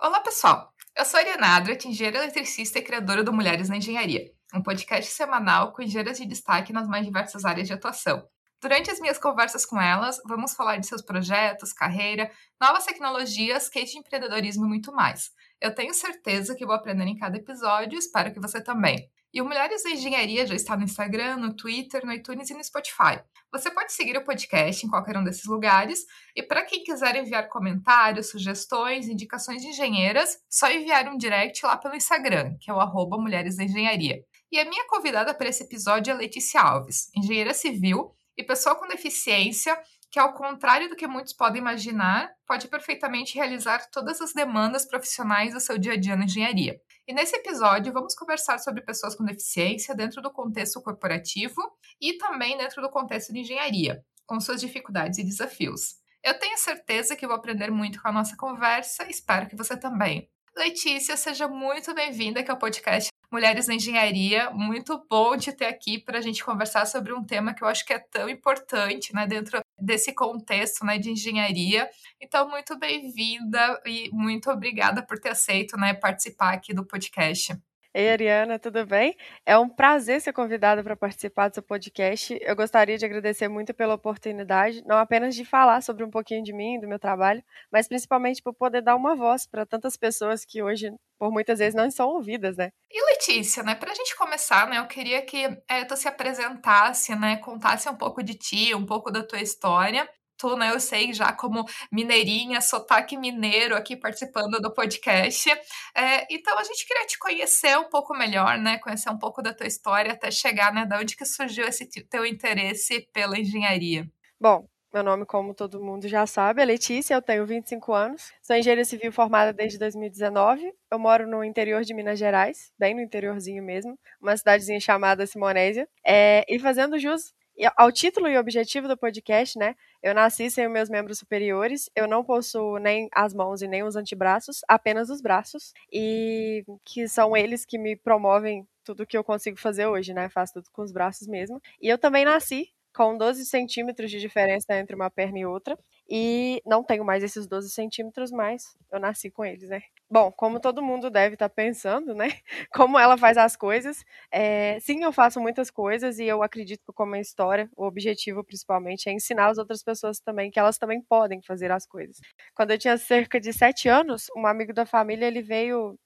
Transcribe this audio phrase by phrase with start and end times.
[0.00, 0.72] Olá, pessoal!
[0.96, 5.10] Eu sou a Ariana Adrat, engenheira eletricista e criadora do Mulheres na Engenharia, um podcast
[5.10, 8.24] semanal com engenheiras de destaque nas mais diversas áreas de atuação.
[8.62, 12.30] Durante as minhas conversas com elas, vamos falar de seus projetos, carreira,
[12.60, 15.32] novas tecnologias, case de empreendedorismo e muito mais.
[15.60, 19.10] Eu tenho certeza que vou aprender em cada episódio e espero que você também.
[19.32, 22.64] E o Mulheres da Engenharia já está no Instagram, no Twitter, no iTunes e no
[22.64, 23.20] Spotify.
[23.52, 26.04] Você pode seguir o podcast em qualquer um desses lugares.
[26.34, 31.76] E para quem quiser enviar comentários, sugestões, indicações de engenheiras, só enviar um direct lá
[31.76, 34.22] pelo Instagram, que é o arroba Mulheres da Engenharia.
[34.50, 38.88] E a minha convidada para esse episódio é Letícia Alves, engenheira civil e pessoa com
[38.88, 39.78] deficiência
[40.10, 45.52] que, ao contrário do que muitos podem imaginar, pode perfeitamente realizar todas as demandas profissionais
[45.52, 46.80] do seu dia a dia na engenharia.
[47.08, 51.56] E nesse episódio, vamos conversar sobre pessoas com deficiência dentro do contexto corporativo
[51.98, 55.94] e também dentro do contexto de engenharia, com suas dificuldades e desafios.
[56.22, 60.28] Eu tenho certeza que vou aprender muito com a nossa conversa, espero que você também.
[60.54, 64.50] Letícia, seja muito bem-vinda aqui ao podcast Mulheres na Engenharia.
[64.50, 67.84] Muito bom te ter aqui para a gente conversar sobre um tema que eu acho
[67.84, 71.88] que é tão importante né, dentro desse contexto né, de engenharia.
[72.20, 77.54] Então, muito bem-vinda e muito obrigada por ter aceito né, participar aqui do podcast.
[77.98, 79.16] Ei, Ariana, tudo bem?
[79.44, 82.38] É um prazer ser convidada para participar do seu podcast.
[82.40, 86.52] Eu gostaria de agradecer muito pela oportunidade, não apenas de falar sobre um pouquinho de
[86.52, 90.62] mim, do meu trabalho, mas principalmente por poder dar uma voz para tantas pessoas que
[90.62, 92.70] hoje, por muitas vezes, não são ouvidas, né?
[92.88, 97.16] E Letícia, né, para a gente começar, né, eu queria que é, tu se apresentasse,
[97.16, 100.70] né, contasse um pouco de ti, um pouco da tua história tu, né?
[100.70, 105.50] Eu sei já como mineirinha, sotaque mineiro aqui participando do podcast.
[105.94, 108.78] É, então a gente queria te conhecer um pouco melhor, né?
[108.78, 110.86] Conhecer um pouco da tua história até chegar, né?
[110.86, 114.08] Da onde que surgiu esse teu interesse pela engenharia.
[114.40, 118.56] Bom, meu nome, como todo mundo já sabe, é Letícia, eu tenho 25 anos, sou
[118.56, 120.72] engenheira civil formada desde 2019.
[120.90, 125.86] Eu moro no interior de Minas Gerais, bem no interiorzinho mesmo, uma cidadezinha chamada Simonésia.
[126.06, 127.34] É, e fazendo jus
[127.76, 129.74] ao título e objetivo do podcast, né?
[130.02, 133.82] Eu nasci sem os meus membros superiores, eu não possuo nem as mãos e nem
[133.82, 139.24] os antebraços, apenas os braços, e que são eles que me promovem tudo que eu
[139.24, 140.28] consigo fazer hoje, né?
[140.28, 141.60] Faço tudo com os braços mesmo.
[141.80, 145.78] E eu também nasci com 12 centímetros de diferença entre uma perna e outra.
[146.08, 149.82] E não tenho mais esses 12 centímetros, mas eu nasci com eles, né?
[150.10, 152.28] Bom, como todo mundo deve estar tá pensando, né?
[152.72, 154.02] Como ela faz as coisas.
[154.32, 158.42] É, sim, eu faço muitas coisas e eu acredito que, como a história, o objetivo
[158.42, 162.16] principalmente é ensinar as outras pessoas também que elas também podem fazer as coisas.
[162.54, 165.98] Quando eu tinha cerca de sete anos, um amigo da família ele veio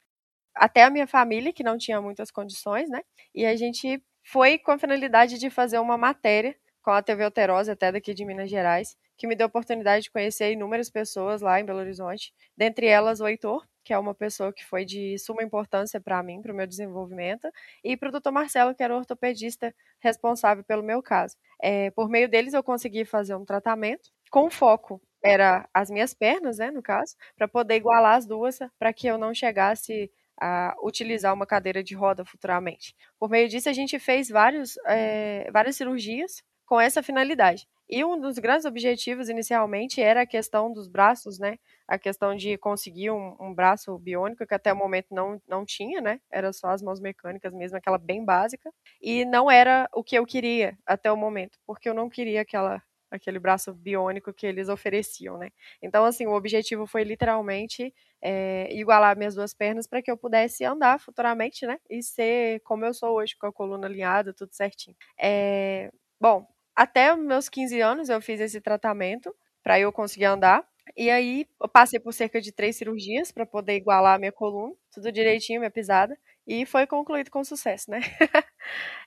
[0.55, 3.03] até a minha família, que não tinha muitas condições, né?
[3.34, 7.73] E a gente foi com a finalidade de fazer uma matéria com a TV Alterosa,
[7.73, 11.61] até daqui de Minas Gerais, que me deu a oportunidade de conhecer inúmeras pessoas lá
[11.61, 15.43] em Belo Horizonte, dentre elas o Heitor, que é uma pessoa que foi de suma
[15.43, 17.48] importância para mim, para o meu desenvolvimento,
[17.84, 21.37] e para o doutor Marcelo, que era o ortopedista responsável pelo meu caso.
[21.60, 26.59] É, por meio deles, eu consegui fazer um tratamento com foco era as minhas pernas,
[26.59, 30.10] né, no caso, para poder igualar as duas, para que eu não chegasse
[30.41, 32.97] a utilizar uma cadeira de roda futuramente.
[33.19, 37.69] Por meio disso, a gente fez vários, é, várias cirurgias com essa finalidade.
[37.92, 41.58] E um dos grandes objetivos inicialmente era a questão dos braços, né?
[41.86, 46.00] A questão de conseguir um, um, braço biônico, que até o momento não, não tinha,
[46.00, 46.19] né?
[46.30, 48.72] Era só as mãos mecânicas mesmo, aquela bem básica.
[48.98, 52.82] E não era o que eu queria até o momento, porque eu não queria aquela
[53.10, 55.50] aquele braço biônico que eles ofereciam, né?
[55.82, 57.92] Então, assim, o objetivo foi literalmente
[58.22, 61.78] é, igualar minhas duas pernas para que eu pudesse andar futuramente, né?
[61.91, 64.97] E ser como eu sou hoje, com a coluna alinhada, tudo certinho.
[65.20, 70.65] É, bom, até meus 15 anos eu fiz esse tratamento para eu conseguir andar.
[70.97, 74.75] E aí eu passei por cerca de três cirurgias para poder igualar a minha coluna,
[74.93, 76.19] tudo direitinho, minha pisada.
[76.47, 78.00] E foi concluído com sucesso, né?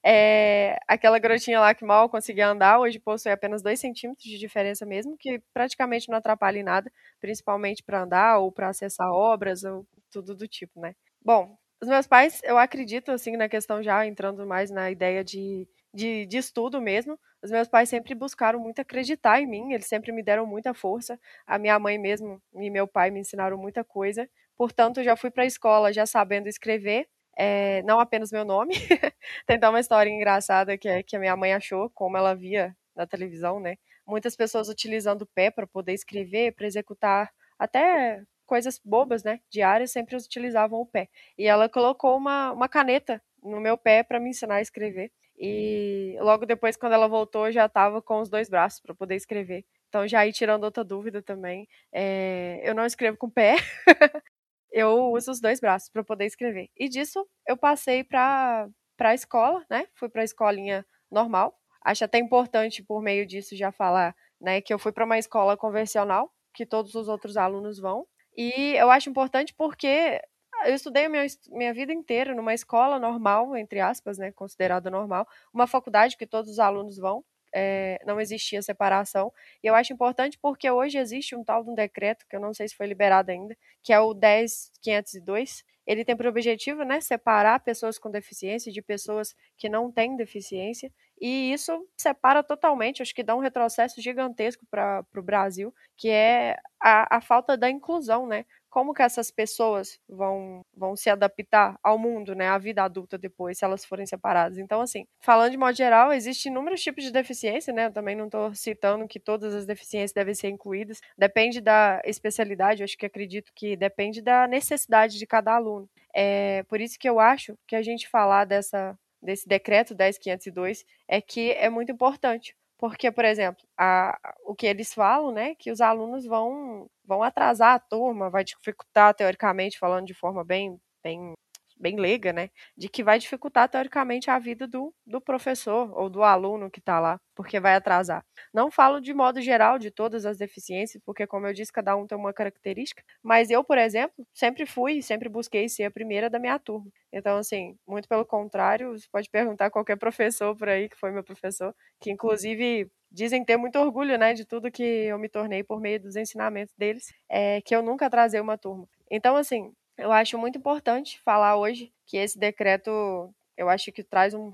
[0.03, 4.85] é, aquela garotinha lá que mal conseguia andar, hoje possui apenas 2 centímetros de diferença
[4.85, 9.85] mesmo, que praticamente não atrapalha em nada, principalmente para andar ou para acessar obras ou
[10.11, 10.95] tudo do tipo, né?
[11.23, 15.67] Bom, os meus pais, eu acredito, assim, na questão já entrando mais na ideia de
[15.95, 17.17] de, de estudo mesmo.
[17.41, 21.19] Os meus pais sempre buscaram muito acreditar em mim, eles sempre me deram muita força.
[21.47, 24.29] A minha mãe mesmo e meu pai me ensinaram muita coisa.
[24.57, 27.07] Portanto, já fui para a escola já sabendo escrever,
[27.37, 28.73] é, não apenas meu nome.
[29.47, 33.07] Tem uma história engraçada que, é, que a minha mãe achou, como ela via na
[33.07, 33.77] televisão, né?
[34.07, 39.39] Muitas pessoas utilizando o pé para poder escrever, para executar até coisas bobas, né?
[39.49, 41.09] Diárias, sempre utilizavam o pé.
[41.37, 45.11] E ela colocou uma, uma caneta no meu pé para me ensinar a escrever.
[45.37, 49.65] E logo depois, quando ela voltou, já estava com os dois braços para poder escrever.
[49.89, 53.55] Então, já aí tirando outra dúvida também, é, eu não escrevo com o pé.
[54.71, 56.69] eu uso os dois braços para poder escrever.
[56.77, 58.67] E disso eu passei para
[58.99, 59.87] a escola, né?
[59.95, 61.57] Fui para a escolinha normal.
[61.81, 65.55] Acho até importante, por meio disso, já falar né, que eu fui para uma escola
[65.55, 68.07] convencional, que todos os outros alunos vão.
[68.35, 70.19] E eu acho importante porque
[70.65, 75.67] eu estudei minha, minha vida inteira numa escola normal, entre aspas, né, considerada normal, uma
[75.67, 77.23] faculdade que todos os alunos vão,
[77.53, 79.31] é, não existia separação.
[79.63, 82.53] E eu acho importante porque hoje existe um tal de um decreto, que eu não
[82.53, 85.63] sei se foi liberado ainda, que é o 10502.
[85.87, 90.91] Ele tem por objetivo né, separar pessoas com deficiência de pessoas que não têm deficiência.
[91.21, 96.57] E isso separa totalmente, acho que dá um retrocesso gigantesco para o Brasil, que é
[96.79, 98.45] a, a falta da inclusão, né?
[98.75, 103.57] Como que essas pessoas vão, vão se adaptar ao mundo, né, à vida adulta depois,
[103.57, 104.57] se elas forem separadas.
[104.57, 108.25] Então, assim, falando de modo geral, existem inúmeros tipos de deficiência, né, eu também não
[108.25, 113.05] estou citando que todas as deficiências devem ser incluídas, depende da especialidade, eu acho que
[113.05, 115.89] acredito que depende da necessidade de cada aluno.
[116.13, 121.21] É por isso que eu acho que a gente falar dessa, desse decreto 10502 é
[121.21, 125.81] que é muito importante, porque, por exemplo, a, o que eles falam, né, que os
[125.81, 131.33] alunos vão, vão atrasar a turma, vai dificultar, teoricamente, falando de forma bem, bem
[131.77, 136.23] bem leiga, né, de que vai dificultar teoricamente a vida do, do professor ou do
[136.23, 138.23] aluno que está lá, porque vai atrasar.
[138.53, 142.07] Não falo de modo geral de todas as deficiências, porque como eu disse, cada um
[142.07, 146.39] tem uma característica, mas eu, por exemplo, sempre fui, sempre busquei ser a primeira da
[146.39, 146.89] minha turma.
[147.11, 151.11] Então, assim, muito pelo contrário, você pode perguntar a qualquer professor por aí que foi
[151.11, 155.63] meu professor, que inclusive dizem ter muito orgulho, né, de tudo que eu me tornei
[155.63, 158.87] por meio dos ensinamentos deles, é que eu nunca atrasei uma turma.
[159.09, 164.33] Então, assim, eu acho muito importante falar hoje que esse decreto, eu acho que traz
[164.33, 164.49] um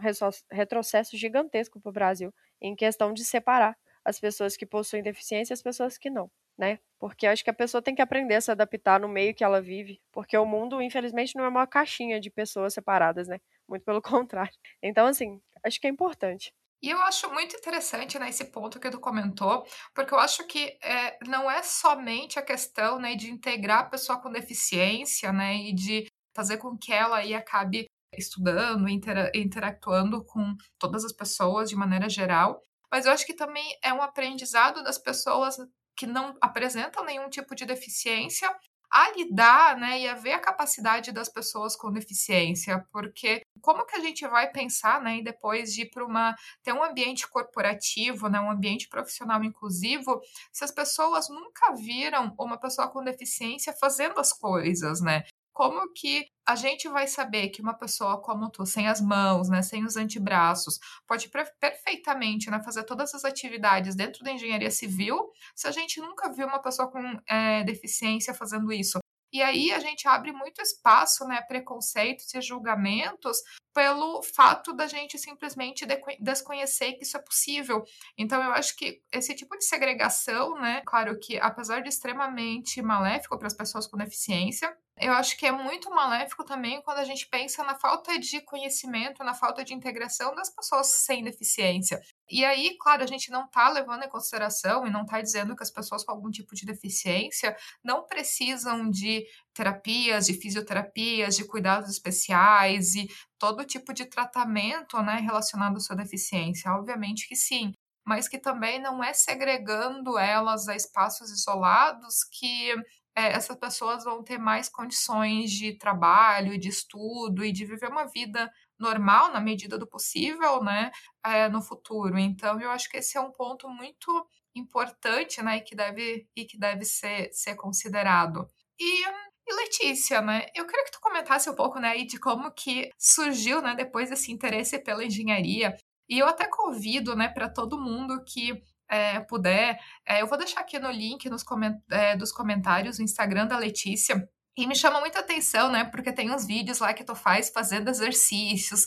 [0.52, 5.56] retrocesso gigantesco para o Brasil em questão de separar as pessoas que possuem deficiência e
[5.56, 6.80] as pessoas que não, né?
[7.00, 9.44] Porque eu acho que a pessoa tem que aprender a se adaptar no meio que
[9.44, 13.40] ela vive, porque o mundo, infelizmente, não é uma caixinha de pessoas separadas, né?
[13.68, 14.54] Muito pelo contrário.
[14.82, 16.54] Então, assim, acho que é importante.
[16.82, 19.64] E eu acho muito interessante né, esse ponto que tu comentou,
[19.94, 24.20] porque eu acho que é, não é somente a questão né, de integrar a pessoa
[24.20, 27.86] com deficiência né, e de fazer com que ela aí acabe
[28.18, 32.62] estudando, intera interactuando com todas as pessoas de maneira geral,
[32.92, 35.56] mas eu acho que também é um aprendizado das pessoas
[35.96, 38.54] que não apresentam nenhum tipo de deficiência
[38.92, 43.96] a lidar, né, e a ver a capacidade das pessoas com deficiência, porque como que
[43.96, 48.40] a gente vai pensar, né, depois de ir para uma ter um ambiente corporativo, né,
[48.40, 50.20] um ambiente profissional inclusivo,
[50.52, 55.24] se as pessoas nunca viram uma pessoa com deficiência fazendo as coisas, né?
[55.62, 59.62] Como que a gente vai saber que uma pessoa como tu, sem as mãos, né,
[59.62, 61.30] sem os antebraços, pode
[61.60, 66.48] perfeitamente né, fazer todas as atividades dentro da engenharia civil, se a gente nunca viu
[66.48, 67.00] uma pessoa com
[67.30, 68.98] é, deficiência fazendo isso?
[69.32, 73.38] E aí a gente abre muito espaço, né, preconceitos e julgamentos
[73.72, 75.86] pelo fato da gente simplesmente
[76.20, 77.84] desconhecer que isso é possível.
[78.18, 83.38] Então eu acho que esse tipo de segregação, né, claro que apesar de extremamente maléfico
[83.38, 87.28] para as pessoas com deficiência, eu acho que é muito maléfico também quando a gente
[87.28, 92.00] pensa na falta de conhecimento, na falta de integração das pessoas sem deficiência.
[92.30, 95.64] E aí, claro, a gente não está levando em consideração e não está dizendo que
[95.64, 101.90] as pessoas com algum tipo de deficiência não precisam de terapias, de fisioterapias, de cuidados
[101.90, 103.08] especiais e
[103.40, 106.72] todo tipo de tratamento né, relacionado à sua deficiência.
[106.72, 107.74] Obviamente que sim,
[108.06, 112.74] mas que também não é segregando elas a espaços isolados que
[113.16, 118.06] é, essas pessoas vão ter mais condições de trabalho, de estudo e de viver uma
[118.06, 120.92] vida normal na medida do possível, né,
[121.26, 122.18] é, no futuro.
[122.18, 124.26] Então, eu acho que esse é um ponto muito
[124.56, 128.50] importante, né, e que deve e que deve ser, ser considerado.
[128.80, 129.04] E,
[129.48, 133.62] e Letícia, né, eu queria que tu comentasse um pouco, né, de como que surgiu,
[133.62, 135.76] né, depois esse interesse pela engenharia.
[136.10, 140.60] E eu até convido, né, para todo mundo que é, puder, é, eu vou deixar
[140.60, 145.00] aqui no link nos coment é, dos comentários o Instagram da Letícia, e me chama
[145.00, 145.86] muita atenção, né?
[145.86, 148.86] Porque tem uns vídeos lá que tu faz fazendo exercícios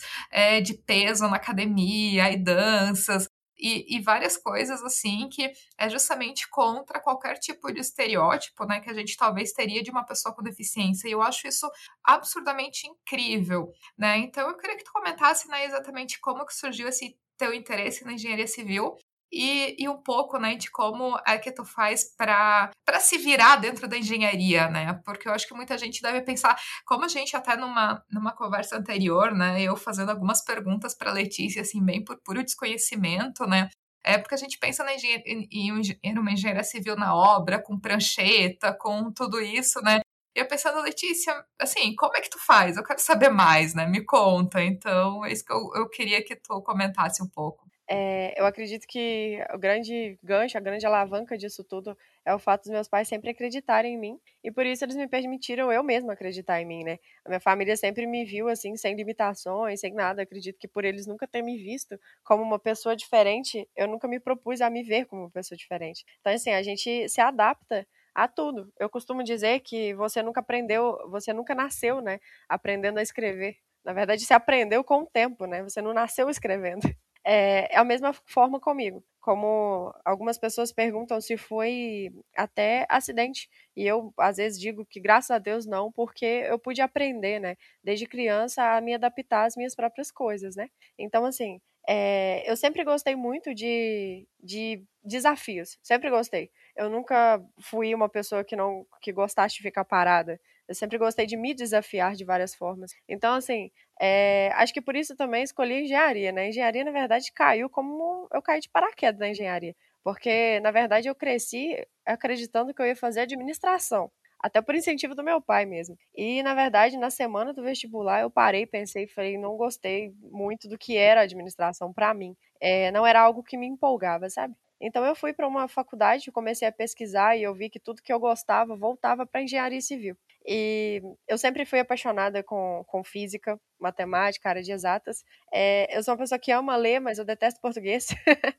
[0.63, 3.27] de peso na academia e danças.
[3.59, 8.91] E, e, várias coisas assim que é justamente contra qualquer tipo de estereótipo, né, que
[8.91, 11.09] a gente talvez teria de uma pessoa com deficiência.
[11.09, 11.71] E eu acho isso
[12.05, 14.19] absurdamente incrível, né?
[14.19, 18.13] Então eu queria que tu comentasse, né, exatamente como que surgiu esse teu interesse na
[18.13, 18.99] engenharia civil
[19.35, 23.89] e, e um pouco, né, de como é que tu faz para se virar dentro
[23.89, 25.01] da engenharia, né?
[25.05, 28.77] Porque eu acho que muita gente deve pensar, como a gente até numa, numa conversa
[28.77, 33.69] anterior, né, eu fazendo algumas perguntas para Letícia, assim, bem por puro desconhecimento, né?
[34.05, 38.77] É porque a gente pensa na engenharia, em, uma engenharia civil na obra, com prancheta,
[38.79, 40.01] com tudo isso, né?
[40.37, 42.77] E eu pensando, Letícia, assim, como é que tu faz?
[42.77, 43.87] Eu quero saber mais, né?
[43.87, 44.63] Me conta.
[44.63, 47.65] Então, é isso que eu, eu queria que tu comentasse um pouco.
[47.87, 52.63] É, eu acredito que o grande gancho, a grande alavanca disso tudo é o fato
[52.63, 56.15] dos meus pais sempre acreditarem em mim e por isso eles me permitiram eu mesma
[56.15, 56.99] acreditar em mim, né?
[57.27, 60.23] A minha família sempre me viu assim, sem limitações, sem nada.
[60.23, 64.19] acredito que por eles nunca terem me visto como uma pessoa diferente, eu nunca me
[64.19, 66.05] propus a me ver como uma pessoa diferente.
[66.21, 68.73] Então, assim, a gente se adapta a tudo.
[68.79, 73.57] Eu costumo dizer que você nunca aprendeu, você nunca nasceu, né, aprendendo a escrever.
[73.85, 75.63] Na verdade, você aprendeu com o tempo, né?
[75.63, 76.81] Você não nasceu escrevendo.
[77.25, 79.03] É, é a mesma forma comigo.
[79.21, 83.49] Como algumas pessoas perguntam se foi até acidente.
[83.77, 87.57] E eu, às vezes, digo que graças a Deus não, porque eu pude aprender, né?
[87.83, 90.69] Desde criança a me adaptar às minhas próprias coisas, né?
[90.99, 95.79] Então, assim, é, eu sempre gostei muito de, de desafios.
[95.83, 96.51] Sempre gostei.
[96.77, 100.39] Eu nunca fui uma pessoa que não que gostasse de ficar parada.
[100.69, 102.93] Eu sempre gostei de me desafiar de várias formas.
[103.09, 106.49] Então, assim, é, acho que por isso também escolhi engenharia, né?
[106.49, 109.75] Engenharia, na verdade, caiu como eu caí de paraquedas na engenharia.
[110.03, 114.11] Porque, na verdade, eu cresci acreditando que eu ia fazer administração.
[114.41, 115.97] Até por incentivo do meu pai mesmo.
[116.15, 120.77] E, na verdade, na semana do vestibular, eu parei, pensei, falei, não gostei muito do
[120.77, 122.37] que era administração para mim.
[122.61, 124.55] É, não era algo que me empolgava, sabe?
[124.81, 128.13] Então eu fui para uma faculdade, comecei a pesquisar e eu vi que tudo que
[128.13, 130.15] eu gostava voltava para engenharia civil.
[130.47, 135.25] E eu sempre fui apaixonada com, com física, matemática, área de exatas.
[135.53, 138.09] É, eu sou uma pessoa que ama ler, mas eu detesto português.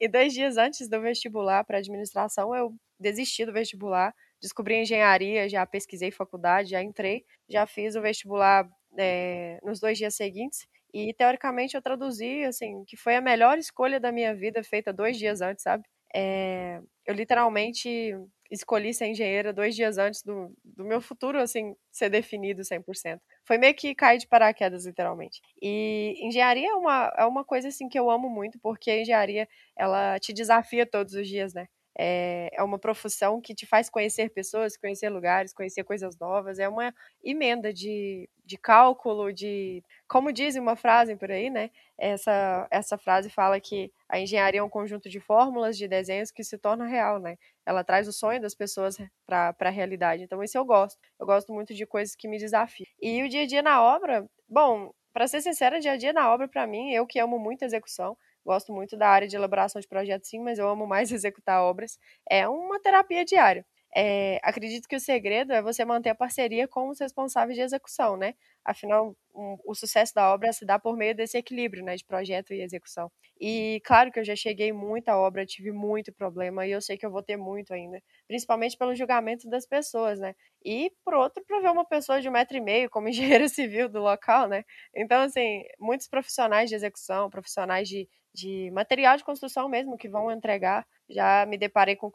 [0.00, 5.66] e dois dias antes do vestibular para administração, eu desisti do vestibular, descobri engenharia, já
[5.66, 8.66] pesquisei faculdade, já entrei, já fiz o vestibular
[8.98, 10.66] é, nos dois dias seguintes.
[10.92, 15.18] E teoricamente eu traduzi, assim, que foi a melhor escolha da minha vida feita dois
[15.18, 15.84] dias antes, sabe?
[16.14, 18.14] É, eu literalmente
[18.50, 23.22] escolhi ser engenheira dois dias antes do, do meu futuro, assim, ser definido 100%.
[23.44, 25.40] Foi meio que cair de paraquedas, literalmente.
[25.62, 29.48] E engenharia é uma, é uma coisa, assim, que eu amo muito, porque a engenharia,
[29.76, 31.66] ela te desafia todos os dias, né?
[31.98, 36.58] É, é uma profissão que te faz conhecer pessoas, conhecer lugares, conhecer coisas novas.
[36.58, 39.82] É uma emenda de, de cálculo, de.
[40.08, 41.70] Como diz uma frase por aí, né?
[41.98, 46.44] Essa, essa frase fala que a engenharia é um conjunto de fórmulas, de desenhos que
[46.44, 47.38] se torna real, né?
[47.64, 50.22] Ela traz o sonho das pessoas para a realidade.
[50.22, 50.98] Então, isso eu gosto.
[51.18, 52.86] Eu gosto muito de coisas que me desafiam.
[53.00, 56.30] E o dia a dia na obra, bom, para ser sincera, dia a dia na
[56.32, 59.88] obra, para mim, eu que amo muito execução, Gosto muito da área de elaboração de
[59.88, 61.98] projetos, sim, mas eu amo mais executar obras.
[62.30, 63.66] É uma terapia diária.
[63.94, 68.16] É, acredito que o segredo é você manter a parceria com os responsáveis de execução,
[68.16, 68.34] né?
[68.68, 72.52] Afinal, um, o sucesso da obra se dá por meio desse equilíbrio, né, de projeto
[72.52, 73.10] e execução.
[73.40, 76.96] E claro que eu já cheguei muito à obra, tive muito problema e eu sei
[76.98, 80.34] que eu vou ter muito ainda, principalmente pelo julgamento das pessoas, né?
[80.64, 83.08] E por outro, para ver uma pessoa de um metro e meio como
[83.38, 84.64] engenheiro civil do local, né?
[84.94, 90.30] Então, assim, muitos profissionais de execução, profissionais de, de material de construção mesmo que vão
[90.30, 92.10] entregar, já me deparei com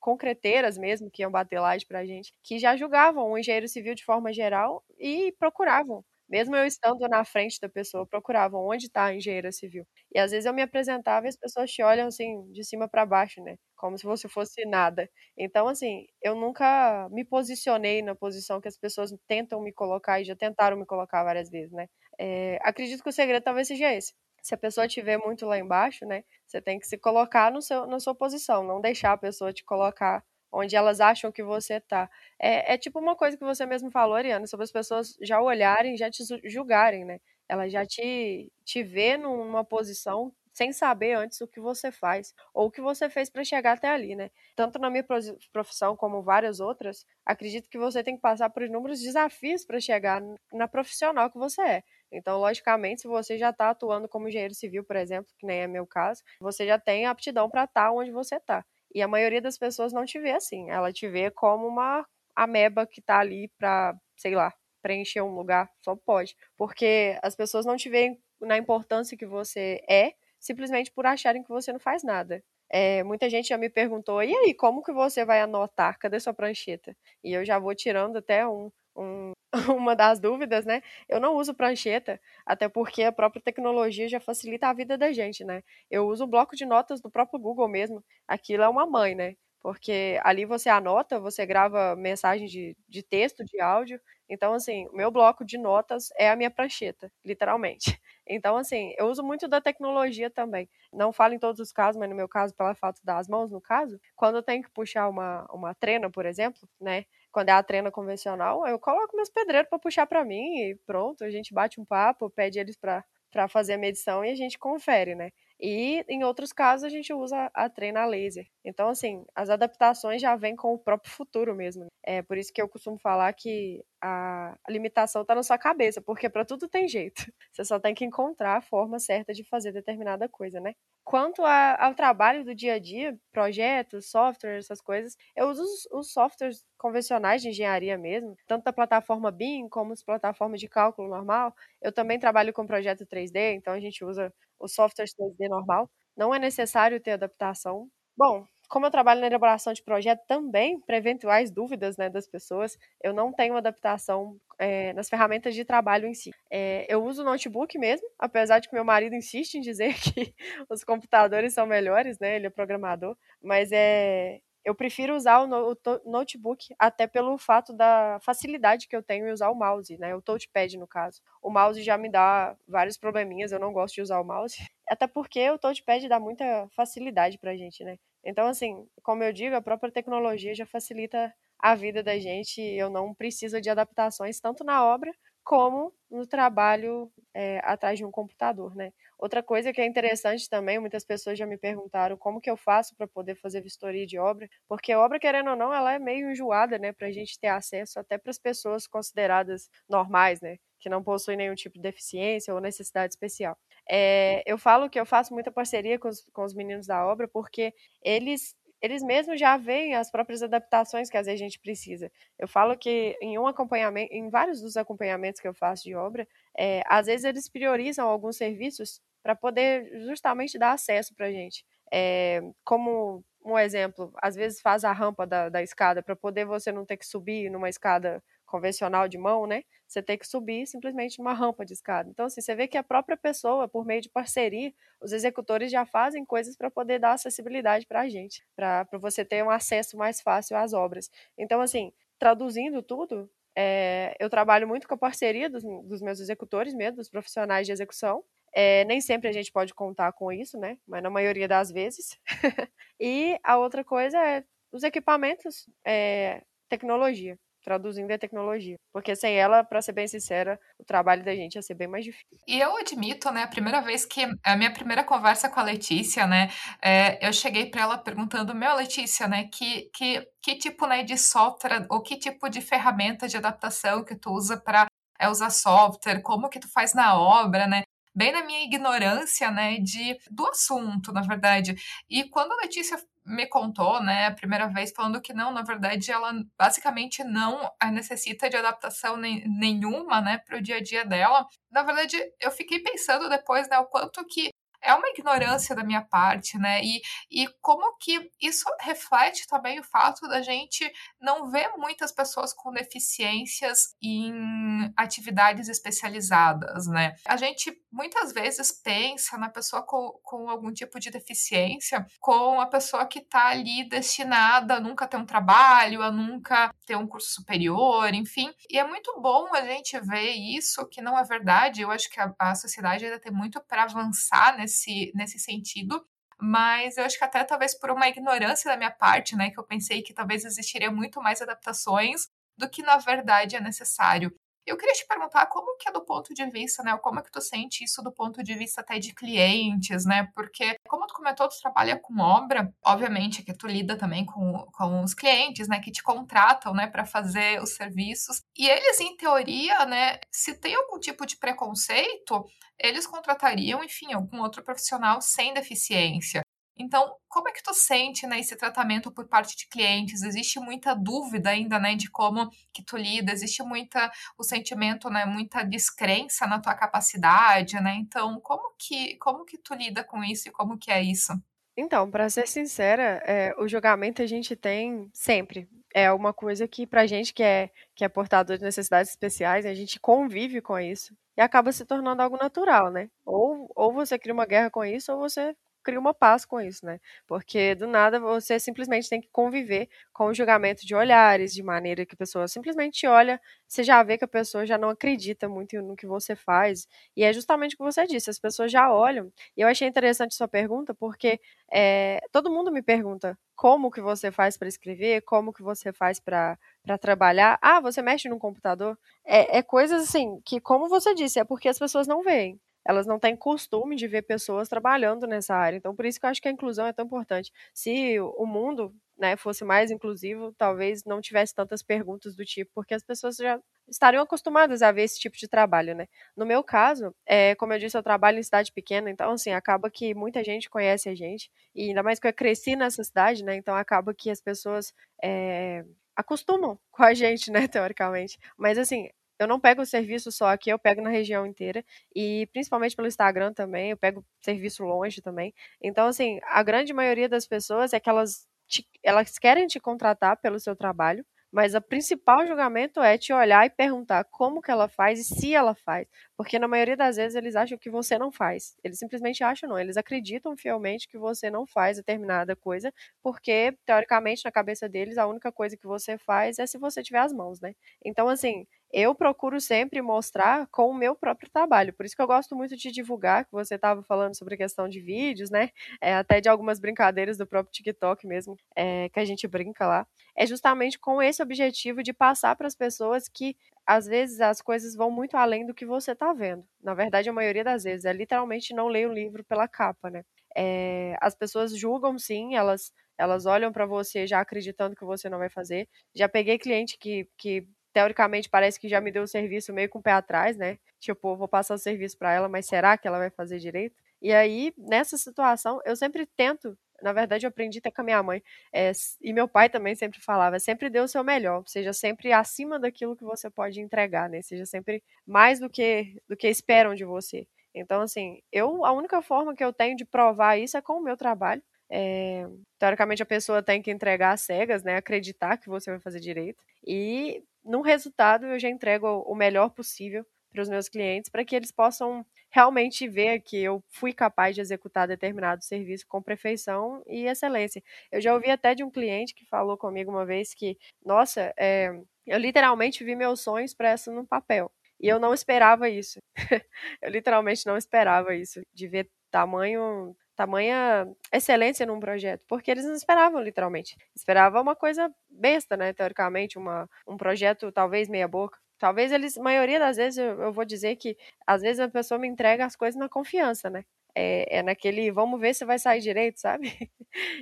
[0.00, 4.04] concreteiras mesmo que iam bater laje pra gente, que já julgavam o engenheiro civil de
[4.04, 5.83] forma geral e procuravam
[6.28, 9.86] mesmo eu estando na frente da pessoa, procuravam onde está a engenheira civil.
[10.14, 13.04] E às vezes eu me apresentava e as pessoas te olham assim, de cima para
[13.06, 13.56] baixo, né?
[13.76, 15.08] Como se você fosse nada.
[15.36, 20.24] Então, assim, eu nunca me posicionei na posição que as pessoas tentam me colocar e
[20.24, 21.86] já tentaram me colocar várias vezes, né?
[22.18, 24.14] É, acredito que o segredo talvez seja esse.
[24.42, 26.22] Se a pessoa estiver muito lá embaixo, né?
[26.46, 29.64] Você tem que se colocar no seu, na sua posição, não deixar a pessoa te
[29.64, 30.22] colocar
[30.54, 32.08] onde elas acham que você tá.
[32.38, 35.96] É, é tipo uma coisa que você mesmo falou, Ariana, sobre as pessoas já olharem,
[35.96, 37.20] já te julgarem, né?
[37.48, 42.66] Ela já te, te vê numa posição sem saber antes o que você faz ou
[42.68, 44.30] o que você fez para chegar até ali, né?
[44.54, 45.04] Tanto na minha
[45.52, 50.22] profissão como várias outras, acredito que você tem que passar por inúmeros desafios para chegar
[50.52, 51.82] na profissional que você é.
[52.12, 55.66] Então, logicamente, se você já está atuando como engenheiro civil, por exemplo, que nem é
[55.66, 58.64] meu caso, você já tem aptidão para estar tá onde você está.
[58.94, 60.70] E a maioria das pessoas não te vê assim.
[60.70, 65.70] Ela te vê como uma ameba que tá ali pra, sei lá, preencher um lugar.
[65.84, 66.36] Só pode.
[66.56, 71.48] Porque as pessoas não te veem na importância que você é, simplesmente por acharem que
[71.48, 72.42] você não faz nada.
[72.70, 75.98] É, muita gente já me perguntou, e aí, como que você vai anotar?
[75.98, 76.96] Cadê sua prancheta?
[77.22, 79.32] E eu já vou tirando até um, um,
[79.76, 80.82] uma das dúvidas, né?
[81.08, 85.44] Eu não uso prancheta, até porque a própria tecnologia já facilita a vida da gente,
[85.44, 85.62] né?
[85.90, 88.04] Eu uso o bloco de notas do próprio Google mesmo.
[88.28, 89.36] Aquilo é uma mãe, né?
[89.60, 93.98] porque ali você anota, você grava mensagem de, de texto, de áudio.
[94.28, 97.98] Então, assim, o meu bloco de notas é a minha prancheta, literalmente.
[98.26, 100.68] Então, assim, eu uso muito da tecnologia também.
[100.92, 103.60] Não falo em todos os casos, mas no meu caso, pela falta das mãos, no
[103.60, 107.04] caso, quando eu tenho que puxar uma, uma trena, por exemplo, né?
[107.32, 111.24] Quando é a trena convencional, eu coloco meus pedreiros para puxar para mim e pronto,
[111.24, 113.04] a gente bate um papo, pede eles para
[113.48, 115.30] fazer a medição e a gente confere, né?
[115.66, 118.46] E em outros casos a gente usa a treina laser.
[118.62, 121.84] Então, assim, as adaptações já vêm com o próprio futuro mesmo.
[121.84, 121.88] Né?
[122.02, 126.28] É por isso que eu costumo falar que a limitação está na sua cabeça, porque
[126.28, 127.24] para tudo tem jeito.
[127.50, 130.74] Você só tem que encontrar a forma certa de fazer determinada coisa, né?
[131.02, 135.88] Quanto a, ao trabalho do dia a dia, projetos, softwares, essas coisas, eu uso os,
[135.92, 141.08] os, softwares convencionais de engenharia mesmo, tanto da plataforma BIM como as plataformas de cálculo
[141.08, 141.54] normal.
[141.80, 145.90] Eu também trabalho com projeto 3D, então a gente usa o software 3D normal.
[146.16, 147.88] Não é necessário ter adaptação.
[148.16, 152.76] Bom, como eu trabalho na elaboração de projeto também, para eventuais dúvidas né, das pessoas,
[153.02, 156.30] eu não tenho adaptação é, nas ferramentas de trabalho em si.
[156.50, 160.34] É, eu uso notebook mesmo, apesar de que meu marido insiste em dizer que
[160.70, 162.36] os computadores são melhores, né?
[162.36, 167.72] Ele é programador, mas é, eu prefiro usar o, no, o, notebook até pelo fato
[167.72, 170.14] da facilidade que eu tenho em usar o mouse, né?
[170.14, 171.20] O touchpad, no caso.
[171.42, 174.56] O mouse já me dá vários probleminhas, eu não gosto de usar o mouse.
[174.88, 177.98] Até porque o touchpad dá muita facilidade pra gente, né?
[178.24, 182.78] Então, assim, como eu digo, a própria tecnologia já facilita a vida da gente e
[182.78, 185.12] eu não preciso de adaptações tanto na obra
[185.44, 188.92] como no trabalho é, atrás de um computador, né?
[189.24, 192.94] Outra coisa que é interessante também, muitas pessoas já me perguntaram como que eu faço
[192.94, 196.76] para poder fazer vistoria de obra, porque obra, querendo ou não, ela é meio enjoada,
[196.76, 201.02] né, para a gente ter acesso até para as pessoas consideradas normais, né, que não
[201.02, 203.56] possuem nenhum tipo de deficiência ou necessidade especial.
[203.90, 207.26] É, eu falo que eu faço muita parceria com os, com os meninos da obra,
[207.26, 212.12] porque eles eles mesmos já veem as próprias adaptações que às vezes a gente precisa.
[212.38, 216.28] Eu falo que em um acompanhamento, em vários dos acompanhamentos que eu faço de obra,
[216.54, 221.64] é, às vezes eles priorizam alguns serviços para poder justamente dar acesso para a gente.
[221.92, 226.70] É, como um exemplo, às vezes faz a rampa da, da escada para poder você
[226.70, 229.64] não ter que subir numa escada convencional de mão, né?
[229.88, 232.08] Você tem que subir simplesmente uma rampa de escada.
[232.10, 235.86] Então, assim, você vê que a própria pessoa, por meio de parceria, os executores já
[235.86, 240.20] fazem coisas para poder dar acessibilidade para a gente, para você ter um acesso mais
[240.20, 241.10] fácil às obras.
[241.38, 246.74] Então, assim, traduzindo tudo, é, eu trabalho muito com a parceria dos, dos meus executores
[246.74, 248.22] mesmo, dos profissionais de execução.
[248.54, 250.78] É, nem sempre a gente pode contar com isso, né?
[250.86, 252.18] Mas na maioria das vezes.
[253.00, 258.76] e a outra coisa é os equipamentos, é, tecnologia traduzindo a tecnologia.
[258.92, 262.04] Porque sem ela, para ser bem sincera, o trabalho da gente ia ser bem mais
[262.04, 262.44] difícil.
[262.46, 266.26] E eu admito, né, a primeira vez que a minha primeira conversa com a Letícia,
[266.26, 271.02] né, é, eu cheguei para ela perguntando, meu Letícia, né, que, que, que tipo, né,
[271.02, 274.86] de software ou que tipo de ferramenta de adaptação que tu usa para
[275.18, 277.82] é, usar software, como que tu faz na obra, né?
[278.14, 281.74] Bem na minha ignorância, né, de do assunto, na verdade.
[282.08, 282.96] E quando a Letícia
[283.26, 288.50] me contou, né, a primeira vez, falando que não, na verdade, ela basicamente não necessita
[288.50, 291.46] de adaptação nem, nenhuma, né, para o dia a dia dela.
[291.70, 294.50] Na verdade, eu fiquei pensando depois, né, o quanto que
[294.84, 296.80] é uma ignorância da minha parte, né?
[296.82, 302.52] E, e como que isso reflete também o fato da gente não ver muitas pessoas
[302.52, 307.14] com deficiências em atividades especializadas, né?
[307.26, 312.66] A gente muitas vezes pensa na pessoa com, com algum tipo de deficiência com a
[312.66, 317.30] pessoa que está ali destinada a nunca ter um trabalho, a nunca ter um curso
[317.30, 318.52] superior, enfim.
[318.68, 321.82] E é muito bom a gente ver isso, que não é verdade.
[321.82, 326.04] Eu acho que a, a sociedade ainda tem muito para avançar nesse nesse, nesse sentido.
[326.40, 329.64] Mas eu acho que até talvez por uma ignorância da minha parte, né, que eu
[329.64, 334.34] pensei que talvez existiria muito mais adaptações do que na verdade é necessário.
[334.66, 336.96] Eu queria te perguntar como que é do ponto de vista, né?
[336.98, 340.28] Como é que tu sente isso do ponto de vista até de clientes, né?
[340.34, 345.02] Porque, como tu comentou, tu trabalha com obra, obviamente que tu lida também com, com
[345.02, 345.80] os clientes, né?
[345.80, 346.86] Que te contratam, né?
[346.86, 348.40] Para fazer os serviços.
[348.56, 350.18] E eles, em teoria, né?
[350.30, 352.44] Se tem algum tipo de preconceito,
[352.78, 356.43] eles contratariam, enfim, algum outro profissional sem deficiência.
[356.76, 360.22] Então, como é que tu sente né, esse tratamento por parte de clientes?
[360.22, 363.32] Existe muita dúvida ainda, né, de como que tu lida?
[363.32, 367.94] Existe muita o sentimento, né, muita descrença na tua capacidade, né?
[367.96, 371.32] Então, como que como que tu lida com isso e como que é isso?
[371.76, 375.68] Então, para ser sincera, é, o julgamento a gente tem sempre.
[375.92, 379.74] É uma coisa que pra gente que é que é portador de necessidades especiais, a
[379.74, 383.08] gente convive com isso e acaba se tornando algo natural, né?
[383.24, 385.54] Ou ou você cria uma guerra com isso ou você
[385.84, 386.98] cria uma paz com isso, né?
[387.26, 392.04] Porque do nada você simplesmente tem que conviver com o julgamento de olhares, de maneira
[392.06, 395.80] que a pessoa simplesmente olha, você já vê que a pessoa já não acredita muito
[395.82, 396.86] no que você faz.
[397.16, 399.32] E é justamente o que você disse, as pessoas já olham.
[399.56, 401.40] E eu achei interessante sua pergunta, porque
[401.72, 406.18] é, todo mundo me pergunta como que você faz para escrever, como que você faz
[406.20, 406.58] para
[407.00, 407.58] trabalhar.
[407.62, 408.98] Ah, você mexe no computador?
[409.24, 413.06] É, é coisas assim que, como você disse, é porque as pessoas não veem elas
[413.06, 415.76] não têm costume de ver pessoas trabalhando nessa área.
[415.76, 417.52] Então, por isso que eu acho que a inclusão é tão importante.
[417.72, 422.94] Se o mundo né, fosse mais inclusivo, talvez não tivesse tantas perguntas do tipo, porque
[422.94, 426.06] as pessoas já estariam acostumadas a ver esse tipo de trabalho, né?
[426.36, 429.90] No meu caso, é, como eu disse, eu trabalho em cidade pequena, então, assim, acaba
[429.90, 433.54] que muita gente conhece a gente, e ainda mais que eu cresci nessa cidade, né?
[433.56, 434.92] Então, acaba que as pessoas
[435.22, 435.84] é,
[436.16, 438.38] acostumam com a gente, né, teoricamente.
[438.56, 441.84] Mas, assim, eu não pego o serviço só aqui, eu pego na região inteira.
[442.14, 445.54] E principalmente pelo Instagram também, eu pego serviço longe também.
[445.82, 450.36] Então, assim, a grande maioria das pessoas é que elas, te, elas querem te contratar
[450.40, 454.88] pelo seu trabalho, mas o principal julgamento é te olhar e perguntar como que ela
[454.88, 456.08] faz e se ela faz.
[456.36, 458.74] Porque na maioria das vezes eles acham que você não faz.
[458.82, 459.78] Eles simplesmente acham não.
[459.78, 462.92] Eles acreditam fielmente que você não faz determinada coisa,
[463.22, 467.20] porque, teoricamente, na cabeça deles, a única coisa que você faz é se você tiver
[467.20, 467.72] as mãos, né?
[468.04, 471.92] Então, assim, eu procuro sempre mostrar com o meu próprio trabalho.
[471.92, 474.88] Por isso que eu gosto muito de divulgar, que você estava falando sobre a questão
[474.88, 475.70] de vídeos, né?
[476.00, 480.06] É, até de algumas brincadeiras do próprio TikTok mesmo, é, que a gente brinca lá.
[480.36, 484.94] É justamente com esse objetivo de passar para as pessoas que às vezes as coisas
[484.94, 486.64] vão muito além do que você está vendo.
[486.82, 490.22] Na verdade, a maioria das vezes é literalmente não ler o livro pela capa, né?
[490.56, 495.38] É, as pessoas julgam sim, elas elas olham para você já acreditando que você não
[495.38, 495.88] vai fazer.
[496.14, 500.00] Já peguei cliente que, que teoricamente parece que já me deu o serviço meio com
[500.00, 500.78] o pé atrás, né?
[501.00, 503.94] Tipo, vou passar o serviço para ela, mas será que ela vai fazer direito?
[504.20, 508.22] E aí, nessa situação, eu sempre tento, na verdade, eu aprendi até com a minha
[508.22, 508.90] mãe, é,
[509.22, 513.16] e meu pai também sempre falava, sempre dê o seu melhor, seja sempre acima daquilo
[513.16, 514.42] que você pode entregar, né?
[514.42, 517.46] Seja sempre mais do que do que esperam de você.
[517.74, 521.02] Então, assim, eu a única forma que eu tenho de provar isso é com o
[521.02, 521.62] meu trabalho.
[521.90, 522.46] É,
[522.78, 524.96] teoricamente a pessoa tem que entregar cegas, né?
[524.96, 526.58] Acreditar que você vai fazer direito.
[526.86, 530.24] E no resultado eu já entrego o melhor possível
[530.54, 534.60] para os meus clientes, para que eles possam realmente ver que eu fui capaz de
[534.60, 537.82] executar determinado serviço com perfeição e excelência.
[538.12, 541.90] Eu já ouvi até de um cliente que falou comigo uma vez que, nossa, é,
[542.24, 544.70] eu literalmente vi meus sonhos expressos no papel.
[545.00, 546.20] E eu não esperava isso.
[547.02, 552.94] eu literalmente não esperava isso, de ver tamanho tamanha excelência num projeto, porque eles não
[552.94, 553.96] esperavam literalmente.
[554.14, 558.58] Esperavam uma coisa besta, né, teoricamente, uma, um projeto talvez meia boca.
[558.78, 561.16] Talvez eles, maioria das vezes, eu, eu vou dizer que
[561.46, 563.84] às vezes a pessoa me entrega as coisas na confiança, né?
[564.16, 566.70] É, é, naquele vamos ver se vai sair direito, sabe?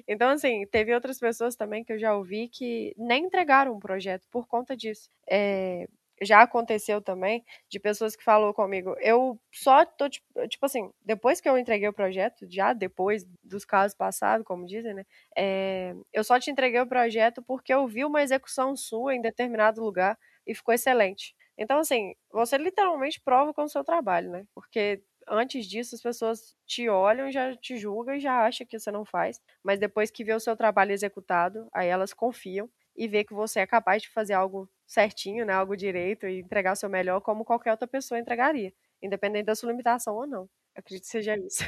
[0.07, 4.27] Então, assim, teve outras pessoas também que eu já ouvi que nem entregaram um projeto
[4.31, 5.09] por conta disso.
[5.29, 5.87] É,
[6.23, 11.41] já aconteceu também de pessoas que falou comigo, eu só tô, tipo, tipo assim, depois
[11.41, 15.05] que eu entreguei o projeto, já depois dos casos passados, como dizem, né,
[15.37, 19.83] é, eu só te entreguei o projeto porque eu vi uma execução sua em determinado
[19.83, 21.35] lugar e ficou excelente.
[21.59, 26.57] Então, assim, você literalmente prova com o seu trabalho, né, porque antes disso as pessoas
[26.67, 30.25] te olham, já te julgam e já acham que você não faz, mas depois que
[30.25, 34.11] vê o seu trabalho executado, aí elas confiam e vê que você é capaz de
[34.11, 38.19] fazer algo certinho, né, algo direito e entregar o seu melhor como qualquer outra pessoa
[38.21, 40.43] entregaria, independente da sua limitação ou não.
[40.75, 41.63] Eu acredito que seja isso.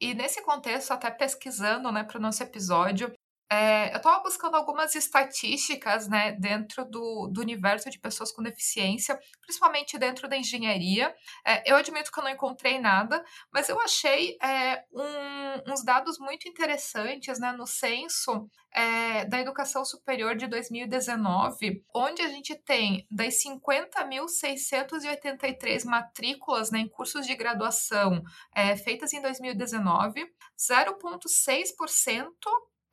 [0.00, 3.12] E nesse contexto, até pesquisando, né, para o nosso episódio,
[3.54, 9.16] é, eu estava buscando algumas estatísticas né, dentro do, do, universo de pessoas com deficiência,
[9.40, 11.14] principalmente dentro da engenharia.
[11.46, 16.18] É, eu admito que eu não encontrei nada, mas eu achei é, um, uns dados
[16.18, 23.06] muito interessantes né, no censo é, da educação superior de 2019, onde a gente tem
[23.08, 28.20] das 50.683 matrículas né, em cursos de graduação
[28.52, 30.26] é, feitas em 2019,
[30.58, 32.34] 0,6%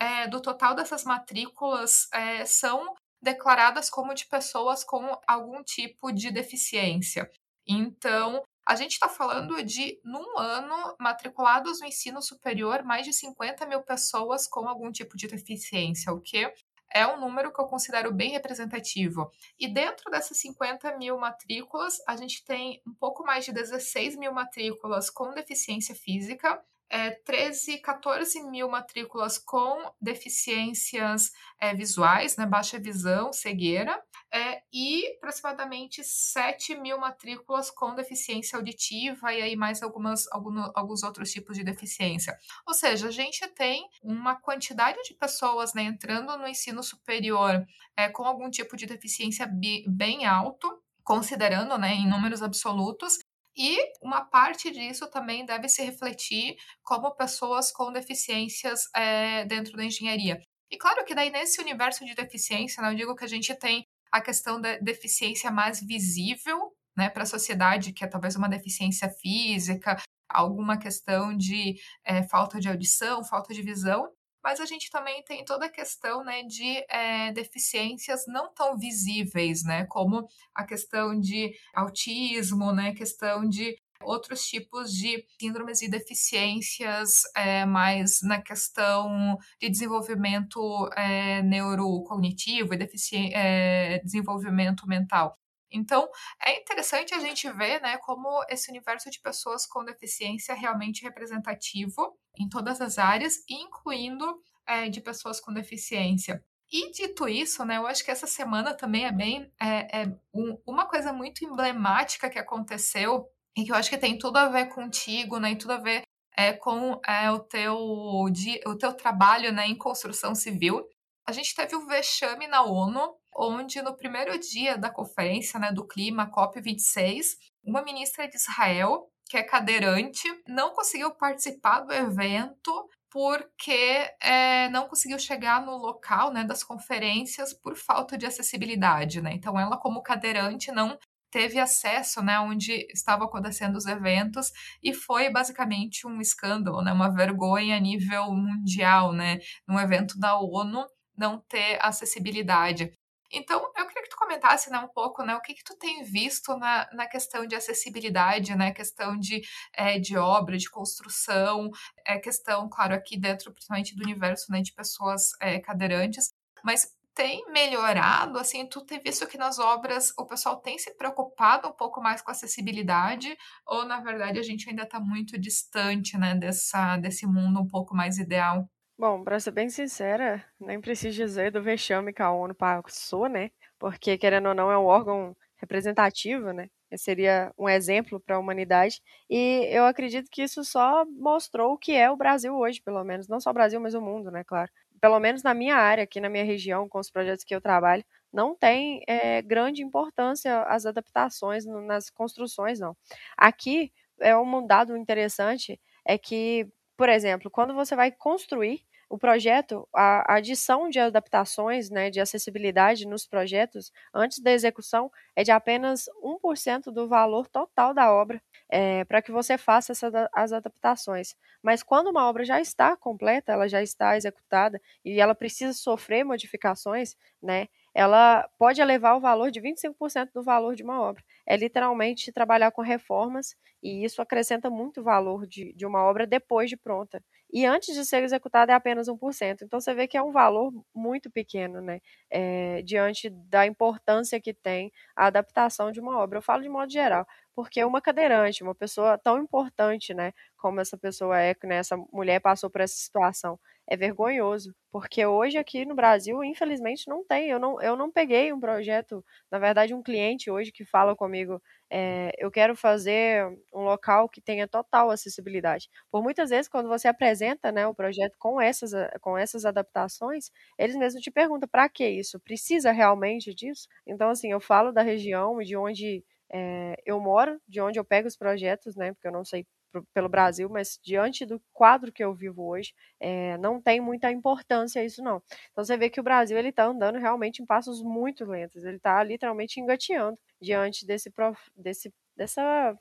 [0.01, 6.31] é, do total dessas matrículas é, são declaradas como de pessoas com algum tipo de
[6.31, 7.29] deficiência.
[7.67, 13.63] Então, a gente está falando de, num ano, matriculados no ensino superior, mais de 50
[13.67, 16.51] mil pessoas com algum tipo de deficiência, o que
[16.91, 19.31] é um número que eu considero bem representativo.
[19.59, 24.33] E dentro dessas 50 mil matrículas, a gente tem um pouco mais de 16 mil
[24.33, 26.59] matrículas com deficiência física
[26.91, 33.97] é, 13, 14 mil matrículas com deficiências é, visuais, né, baixa visão, cegueira,
[34.33, 41.03] é, e aproximadamente 7 mil matrículas com deficiência auditiva e aí mais algumas, alguns, alguns
[41.03, 42.37] outros tipos de deficiência.
[42.67, 48.09] Ou seja, a gente tem uma quantidade de pessoas né, entrando no ensino superior é,
[48.09, 49.49] com algum tipo de deficiência
[49.87, 53.17] bem alto, considerando né, em números absolutos,
[53.55, 59.83] e uma parte disso também deve se refletir como pessoas com deficiências é, dentro da
[59.83, 60.41] engenharia.
[60.69, 63.85] E claro que daí nesse universo de deficiência, né, eu digo que a gente tem
[64.11, 69.09] a questão da deficiência mais visível né, para a sociedade, que é talvez uma deficiência
[69.09, 69.97] física,
[70.29, 74.09] alguma questão de é, falta de audição, falta de visão,
[74.43, 79.63] mas a gente também tem toda a questão né, de é, deficiências não tão visíveis,
[79.63, 87.21] né, como a questão de autismo, né, questão de outros tipos de síndromes e deficiências
[87.35, 95.37] é, mais na questão de desenvolvimento é, neurocognitivo e é, desenvolvimento mental.
[95.71, 96.09] Então,
[96.43, 101.03] é interessante a gente ver né, como esse universo de pessoas com deficiência é realmente
[101.03, 106.43] representativo em todas as áreas, incluindo é, de pessoas com deficiência.
[106.71, 110.57] E dito isso, né, eu acho que essa semana também é bem é, é um,
[110.65, 114.67] uma coisa muito emblemática que aconteceu e que eu acho que tem tudo a ver
[114.67, 115.51] contigo, né?
[115.51, 116.03] E tudo a ver
[116.35, 120.87] é, com é, o, teu, o teu trabalho né, em construção civil.
[121.25, 125.87] A gente teve o vexame na ONU, onde no primeiro dia da conferência né, do
[125.87, 134.09] clima, COP26, uma ministra de Israel, que é cadeirante, não conseguiu participar do evento porque
[134.21, 139.21] é, não conseguiu chegar no local né, das conferências por falta de acessibilidade.
[139.21, 139.33] Né?
[139.33, 140.97] Então, ela, como cadeirante, não
[141.29, 144.51] teve acesso, né, onde estavam acontecendo os eventos
[144.83, 150.37] e foi basicamente um escândalo, né, uma vergonha a nível mundial, né, num evento da
[150.37, 150.85] ONU
[151.17, 152.91] não ter acessibilidade.
[153.33, 156.03] Então, eu queria que tu comentasse né, um pouco né, o que, que tu tem
[156.03, 159.41] visto na, na questão de acessibilidade, né, questão de,
[159.73, 161.69] é, de obra, de construção,
[162.05, 167.45] é questão, claro, aqui dentro, principalmente do universo né, de pessoas é, cadeirantes, mas tem
[167.51, 168.37] melhorado?
[168.37, 172.21] Assim, tu tem visto que nas obras o pessoal tem se preocupado um pouco mais
[172.21, 173.35] com acessibilidade?
[173.65, 177.95] Ou, na verdade, a gente ainda está muito distante, né, dessa, desse mundo um pouco
[177.95, 178.69] mais ideal?
[179.01, 183.49] Bom, para ser bem sincera, nem preciso dizer do vexame que a ONU passou, né?
[183.79, 186.69] Porque, querendo ou não, é um órgão representativo, né?
[186.95, 189.01] Seria um exemplo para a humanidade.
[189.27, 193.27] E eu acredito que isso só mostrou o que é o Brasil hoje, pelo menos.
[193.27, 194.43] Não só o Brasil, mas o mundo, né?
[194.43, 194.69] Claro
[195.01, 198.05] pelo menos na minha área, aqui na minha região, com os projetos que eu trabalho,
[198.31, 202.95] não tem é, grande importância as adaptações nas construções, não.
[203.35, 209.85] Aqui, é um dado interessante, é que, por exemplo, quando você vai construir, o projeto,
[209.93, 216.05] a, adição de adaptações, né, de acessibilidade nos projetos, antes da execução, é de apenas
[216.23, 221.35] 1% do valor total da obra, é, para que você faça essa, as adaptações.
[221.61, 226.23] Mas quando uma obra já está completa, ela já está executada e ela precisa sofrer
[226.23, 231.23] modificações, né, ela pode elevar o valor de 25% do valor de uma obra.
[231.47, 236.69] É literalmente trabalhar com reformas e isso acrescenta muito valor de, de uma obra depois
[236.69, 237.21] de pronta
[237.53, 239.63] e antes de ser executada é apenas 1%.
[239.63, 241.99] Então você vê que é um valor muito pequeno, né?
[242.29, 246.37] É, diante da importância que tem a adaptação de uma obra.
[246.37, 247.25] Eu falo de modo geral,
[247.55, 252.39] porque uma cadeirante, uma pessoa tão importante, né, como essa pessoa é, né, essa mulher
[252.39, 253.59] passou por essa situação,
[253.93, 257.49] é vergonhoso, porque hoje aqui no Brasil, infelizmente, não tem.
[257.49, 261.61] Eu não, eu não peguei um projeto, na verdade, um cliente hoje que fala comigo,
[261.89, 265.89] é, eu quero fazer um local que tenha total acessibilidade.
[266.09, 270.95] Por muitas vezes, quando você apresenta né, o projeto com essas, com essas adaptações, eles
[270.95, 272.39] mesmos te perguntam para que isso?
[272.39, 273.87] Precisa realmente disso?
[274.07, 276.23] Então, assim, eu falo da região de onde
[276.53, 279.13] é, eu moro, de onde eu pego os projetos, né?
[279.13, 279.65] Porque eu não sei
[280.13, 285.03] pelo Brasil, mas diante do quadro que eu vivo hoje, é, não tem muita importância
[285.03, 285.41] isso não.
[285.71, 288.97] Então você vê que o Brasil ele está andando realmente em passos muito lentos, ele
[288.97, 291.31] está literalmente engateando diante desse,
[291.75, 292.97] desse, dessa,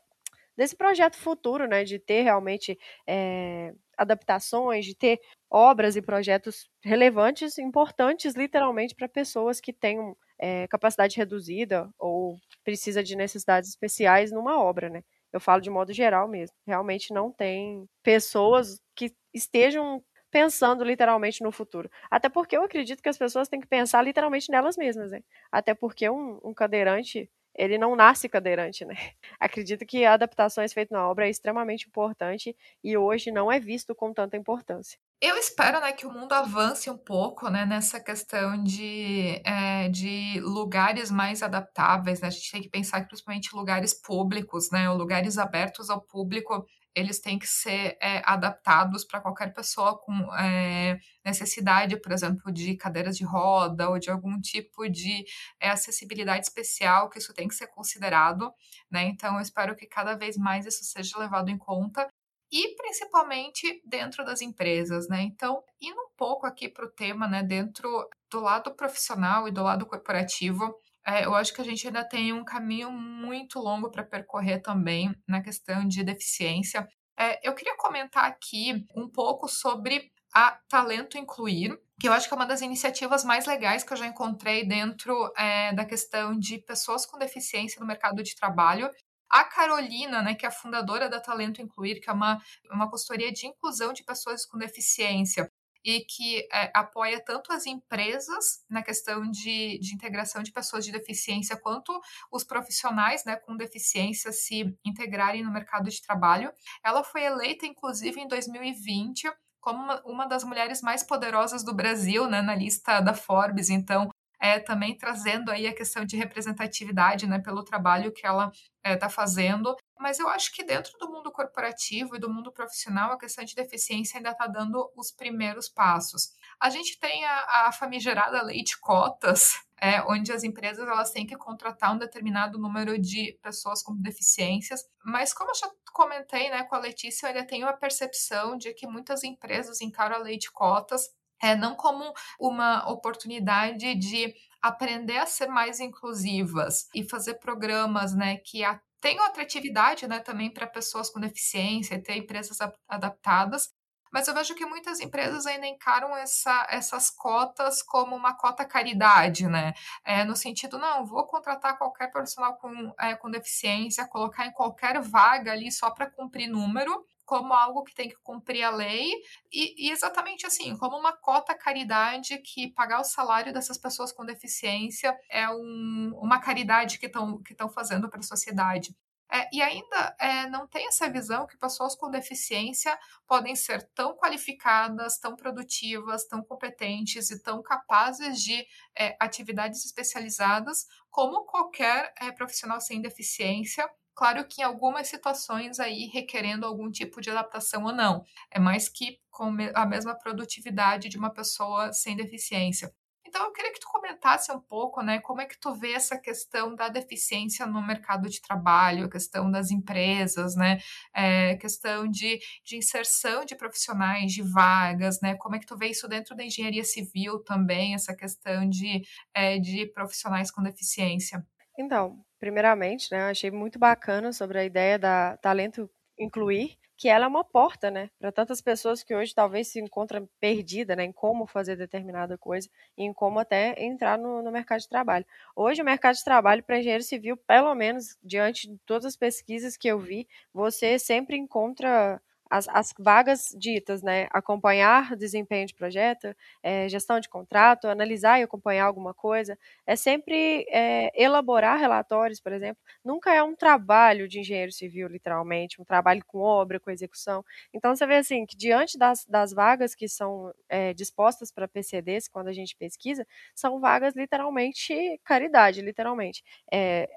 [0.57, 7.59] desse projeto futuro, né, de ter realmente é, adaptações, de ter obras e projetos relevantes,
[7.59, 14.61] importantes, literalmente para pessoas que tenham é, capacidade reduzida ou precisa de necessidades especiais numa
[14.61, 15.03] obra, né?
[15.33, 16.57] Eu falo de modo geral mesmo.
[16.67, 21.91] Realmente não tem pessoas que estejam pensando literalmente no futuro.
[22.11, 25.21] Até porque eu acredito que as pessoas têm que pensar literalmente nelas mesmas, né?
[25.51, 28.95] Até porque um, um cadeirante, ele não nasce cadeirante, né?
[29.41, 34.13] Acredito que adaptações feitas na obra é extremamente importante e hoje não é visto com
[34.13, 34.99] tanta importância.
[35.23, 40.41] Eu espero, né, que o mundo avance um pouco, né, nessa questão de, é, de
[40.41, 42.29] lugares mais adaptáveis, né?
[42.29, 46.65] A gente tem que pensar que principalmente lugares públicos, né, ou lugares abertos ao público,
[46.95, 52.77] eles têm que ser é, adaptados para qualquer pessoa com é, necessidade, por exemplo, de
[52.77, 55.25] cadeiras de roda ou de algum tipo de
[55.61, 58.53] é, acessibilidade especial, que isso tem que ser considerado,
[58.91, 59.05] né?
[59.05, 62.09] Então, eu espero que cada vez mais isso seja levado em conta
[62.53, 65.23] e principalmente dentro das empresas, né?
[65.23, 67.89] Então, indo um pouco aqui para o tema, né, dentro
[68.31, 70.75] do lado profissional e do lado corporativo,
[71.07, 75.15] é, eu acho que a gente ainda tem um caminho muito longo para percorrer também
[75.27, 76.87] na questão de deficiência.
[77.19, 82.35] É, eu queria comentar aqui um pouco sobre a Talento Incluir, que eu acho que
[82.35, 86.59] é uma das iniciativas mais legais que eu já encontrei dentro é, da questão de
[86.59, 88.91] pessoas com deficiência no mercado de trabalho.
[89.29, 93.33] A Carolina, né, que é a fundadora da Talento Incluir, que é uma, uma consultoria
[93.33, 95.51] de inclusão de pessoas com deficiência
[95.85, 100.93] e que é, apoia tanto as empresas na questão de, de integração de pessoas de
[100.93, 101.99] deficiência, quanto
[102.31, 106.53] os profissionais né, com deficiência se integrarem no mercado de trabalho.
[106.85, 112.29] Ela foi eleita, inclusive, em 2020 como uma, uma das mulheres mais poderosas do Brasil,
[112.29, 113.69] né, na lista da Forbes.
[113.69, 114.09] Então,
[114.41, 118.51] é, também trazendo aí a questão de representatividade, né, pelo trabalho que ela
[118.83, 119.77] está é, fazendo.
[119.99, 123.55] Mas eu acho que dentro do mundo corporativo e do mundo profissional, a questão de
[123.55, 126.33] deficiência ainda está dando os primeiros passos.
[126.59, 131.27] A gente tem a, a famigerada lei de cotas, é, onde as empresas elas têm
[131.27, 134.81] que contratar um determinado número de pessoas com deficiências.
[135.05, 138.73] Mas como eu já comentei né, com a Letícia, eu ainda tenho a percepção de
[138.73, 141.11] que muitas empresas encaram a lei de cotas
[141.43, 148.37] é, não como uma oportunidade de aprender a ser mais inclusivas e fazer programas né,
[148.37, 148.63] que
[149.01, 153.71] tenham atratividade né, também para pessoas com deficiência, ter empresas adaptadas.
[154.13, 159.47] Mas eu vejo que muitas empresas ainda encaram essa, essas cotas como uma cota caridade,
[159.47, 159.73] né?
[160.05, 165.01] É, no sentido, não, vou contratar qualquer profissional com, é, com deficiência, colocar em qualquer
[165.01, 169.09] vaga ali só para cumprir número, como algo que tem que cumprir a lei
[169.53, 174.25] e, e, exatamente assim, como uma cota caridade que pagar o salário dessas pessoas com
[174.25, 178.97] deficiência é um, uma caridade que estão que fazendo para a sociedade.
[179.33, 184.17] É, e ainda é, não tem essa visão que pessoas com deficiência podem ser tão
[184.17, 188.67] qualificadas, tão produtivas, tão competentes e tão capazes de
[188.99, 193.89] é, atividades especializadas como qualquer é, profissional sem deficiência
[194.21, 198.23] Claro que em algumas situações aí requerendo algum tipo de adaptação ou não.
[198.51, 202.95] É mais que com a mesma produtividade de uma pessoa sem deficiência.
[203.27, 206.19] Então eu queria que tu comentasse um pouco, né, como é que tu vê essa
[206.19, 210.81] questão da deficiência no mercado de trabalho, a questão das empresas, né,
[211.15, 215.89] é, questão de, de inserção de profissionais, de vagas, né, como é que tu vê
[215.89, 219.01] isso dentro da engenharia civil também, essa questão de,
[219.33, 221.43] é, de profissionais com deficiência?
[221.79, 227.29] Então, primeiramente, né, achei muito bacana sobre a ideia da talento incluir, que ela é
[227.29, 231.47] uma porta, né, para tantas pessoas que hoje talvez se encontram perdidas, né, em como
[231.47, 235.25] fazer determinada coisa e em como até entrar no, no mercado de trabalho.
[235.57, 239.77] Hoje o mercado de trabalho para engenheiro civil, pelo menos diante de todas as pesquisas
[239.77, 244.27] que eu vi, você sempre encontra as, as, vagas ditas, né?
[244.31, 250.67] Acompanhar desempenho de projeto, é, gestão de contrato, analisar e acompanhar alguma coisa, é sempre
[250.69, 252.83] é, elaborar relatórios, por exemplo.
[253.05, 257.45] Nunca é um trabalho de engenheiro civil, literalmente, um trabalho com obra, com execução.
[257.73, 262.29] Então você vê assim que diante das, das vagas que são é, dispostas para PCDs,
[262.29, 266.43] quando a gente pesquisa, são vagas literalmente caridade, literalmente.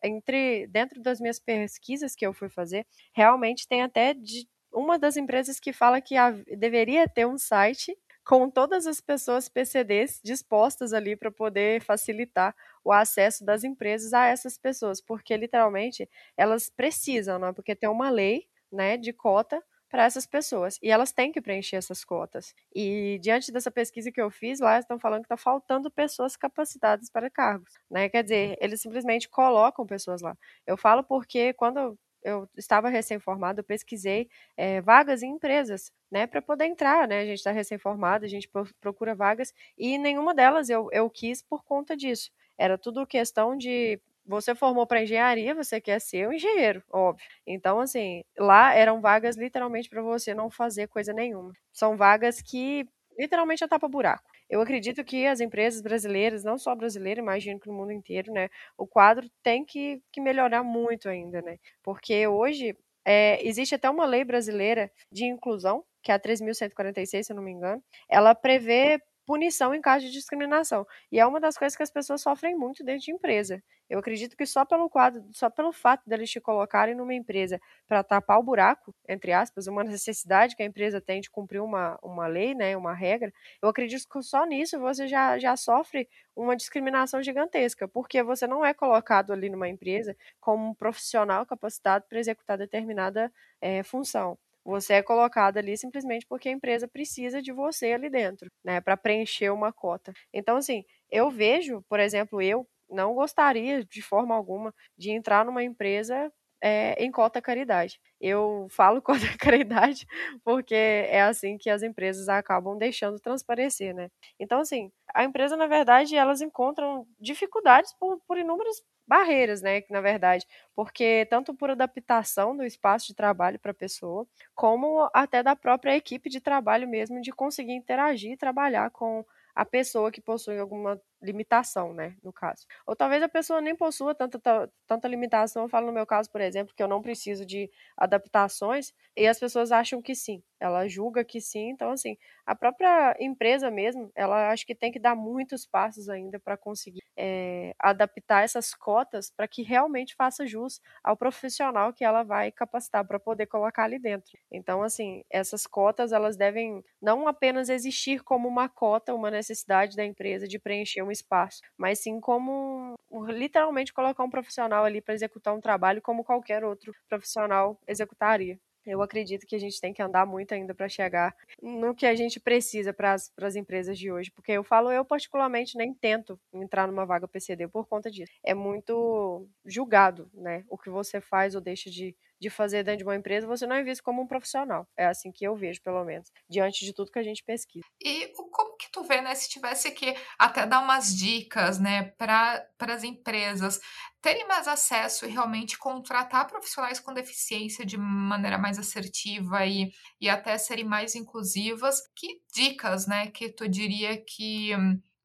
[0.03, 5.17] entre dentro das minhas pesquisas que eu fui fazer, realmente tem até de uma das
[5.17, 6.15] empresas que fala que
[6.57, 12.91] deveria ter um site com todas as pessoas PCDs dispostas ali para poder facilitar o
[12.91, 17.51] acesso das empresas a essas pessoas, porque literalmente elas precisam, né?
[17.53, 21.75] Porque tem uma lei, né, de cota para essas pessoas e elas têm que preencher
[21.75, 22.55] essas cotas.
[22.73, 27.09] E diante dessa pesquisa que eu fiz, lá estão falando que está faltando pessoas capacitadas
[27.11, 28.09] para cargos, né?
[28.09, 30.35] Quer dizer, eles simplesmente colocam pessoas lá.
[30.65, 36.41] Eu falo porque quando eu estava recém-formada, eu pesquisei é, vagas em empresas, né, para
[36.41, 38.49] poder entrar, né, a gente está recém-formado, a gente
[38.81, 42.31] procura vagas, e nenhuma delas eu, eu quis por conta disso.
[42.57, 47.25] Era tudo questão de você formou para engenharia, você quer ser um engenheiro, óbvio.
[47.45, 51.51] Então, assim, lá eram vagas literalmente para você não fazer coisa nenhuma.
[51.73, 52.85] São vagas que
[53.19, 54.23] literalmente é tapa-buraco.
[54.53, 58.49] Eu acredito que as empresas brasileiras, não só brasileiras, imagino que no mundo inteiro, né,
[58.77, 61.57] o quadro tem que, que melhorar muito ainda, né?
[61.81, 67.31] Porque hoje é, existe até uma lei brasileira de inclusão, que é a 3.146, se
[67.31, 70.85] eu não me engano, ela prevê punição em caso de discriminação.
[71.11, 73.63] E é uma das coisas que as pessoas sofrem muito dentro de empresa.
[73.89, 78.03] Eu acredito que só pelo quadro, só pelo fato deles te colocarem numa empresa para
[78.03, 82.27] tapar o buraco, entre aspas, uma necessidade que a empresa tem de cumprir uma, uma
[82.27, 87.21] lei, né, uma regra, eu acredito que só nisso você já, já sofre uma discriminação
[87.21, 92.57] gigantesca, porque você não é colocado ali numa empresa como um profissional capacitado para executar
[92.57, 94.37] determinada é, função.
[94.65, 98.95] Você é colocado ali simplesmente porque a empresa precisa de você ali dentro, né, para
[98.97, 100.13] preencher uma cota.
[100.33, 105.63] Então, assim, eu vejo, por exemplo, eu não gostaria de forma alguma de entrar numa
[105.63, 107.99] empresa é, em cota caridade.
[108.21, 109.01] Eu falo
[109.35, 110.05] cota caridade
[110.43, 114.09] porque é assim que as empresas acabam deixando transparecer, né?
[114.39, 118.77] Então, assim, a empresa, na verdade, elas encontram dificuldades por, por inúmeras
[119.07, 120.45] barreiras, né, na verdade,
[120.75, 125.95] porque tanto por adaptação do espaço de trabalho para a pessoa, como até da própria
[125.95, 129.25] equipe de trabalho mesmo, de conseguir interagir e trabalhar com
[129.55, 132.65] a pessoa que possui alguma limitação, né, no caso.
[132.85, 134.39] Ou talvez a pessoa nem possua tanta,
[134.87, 138.93] tanta limitação, eu falo no meu caso, por exemplo, que eu não preciso de adaptações,
[139.15, 143.69] e as pessoas acham que sim, ela julga que sim, então assim, a própria empresa
[143.71, 148.73] mesmo, ela acho que tem que dar muitos passos ainda para conseguir é, adaptar essas
[148.73, 153.83] cotas para que realmente faça jus ao profissional que ela vai capacitar para poder colocar
[153.83, 154.31] ali dentro.
[154.51, 160.03] Então, assim, essas cotas, elas devem não apenas existir como uma cota, uma necessidade da
[160.05, 162.95] empresa de preencher um espaço, mas sim como
[163.27, 168.59] literalmente colocar um profissional ali para executar um trabalho como qualquer outro profissional executaria.
[168.85, 172.15] Eu acredito que a gente tem que andar muito ainda para chegar no que a
[172.15, 174.29] gente precisa para as empresas de hoje.
[174.31, 178.31] Porque eu falo, eu particularmente nem tento entrar numa vaga PCD por conta disso.
[178.43, 180.65] É muito julgado, né?
[180.69, 183.77] O que você faz ou deixa de, de fazer dentro de uma empresa, você não
[183.77, 184.85] é visto como um profissional.
[184.97, 187.85] É assim que eu vejo, pelo menos, diante de tudo que a gente pesquisa.
[188.01, 192.67] E como que tu vê, né, se tivesse que até dar umas dicas, né, para
[192.81, 193.79] as empresas
[194.21, 200.29] terem mais acesso e realmente contratar profissionais com deficiência de maneira mais assertiva e, e
[200.29, 204.71] até serem mais inclusivas, que dicas, né, que tu diria que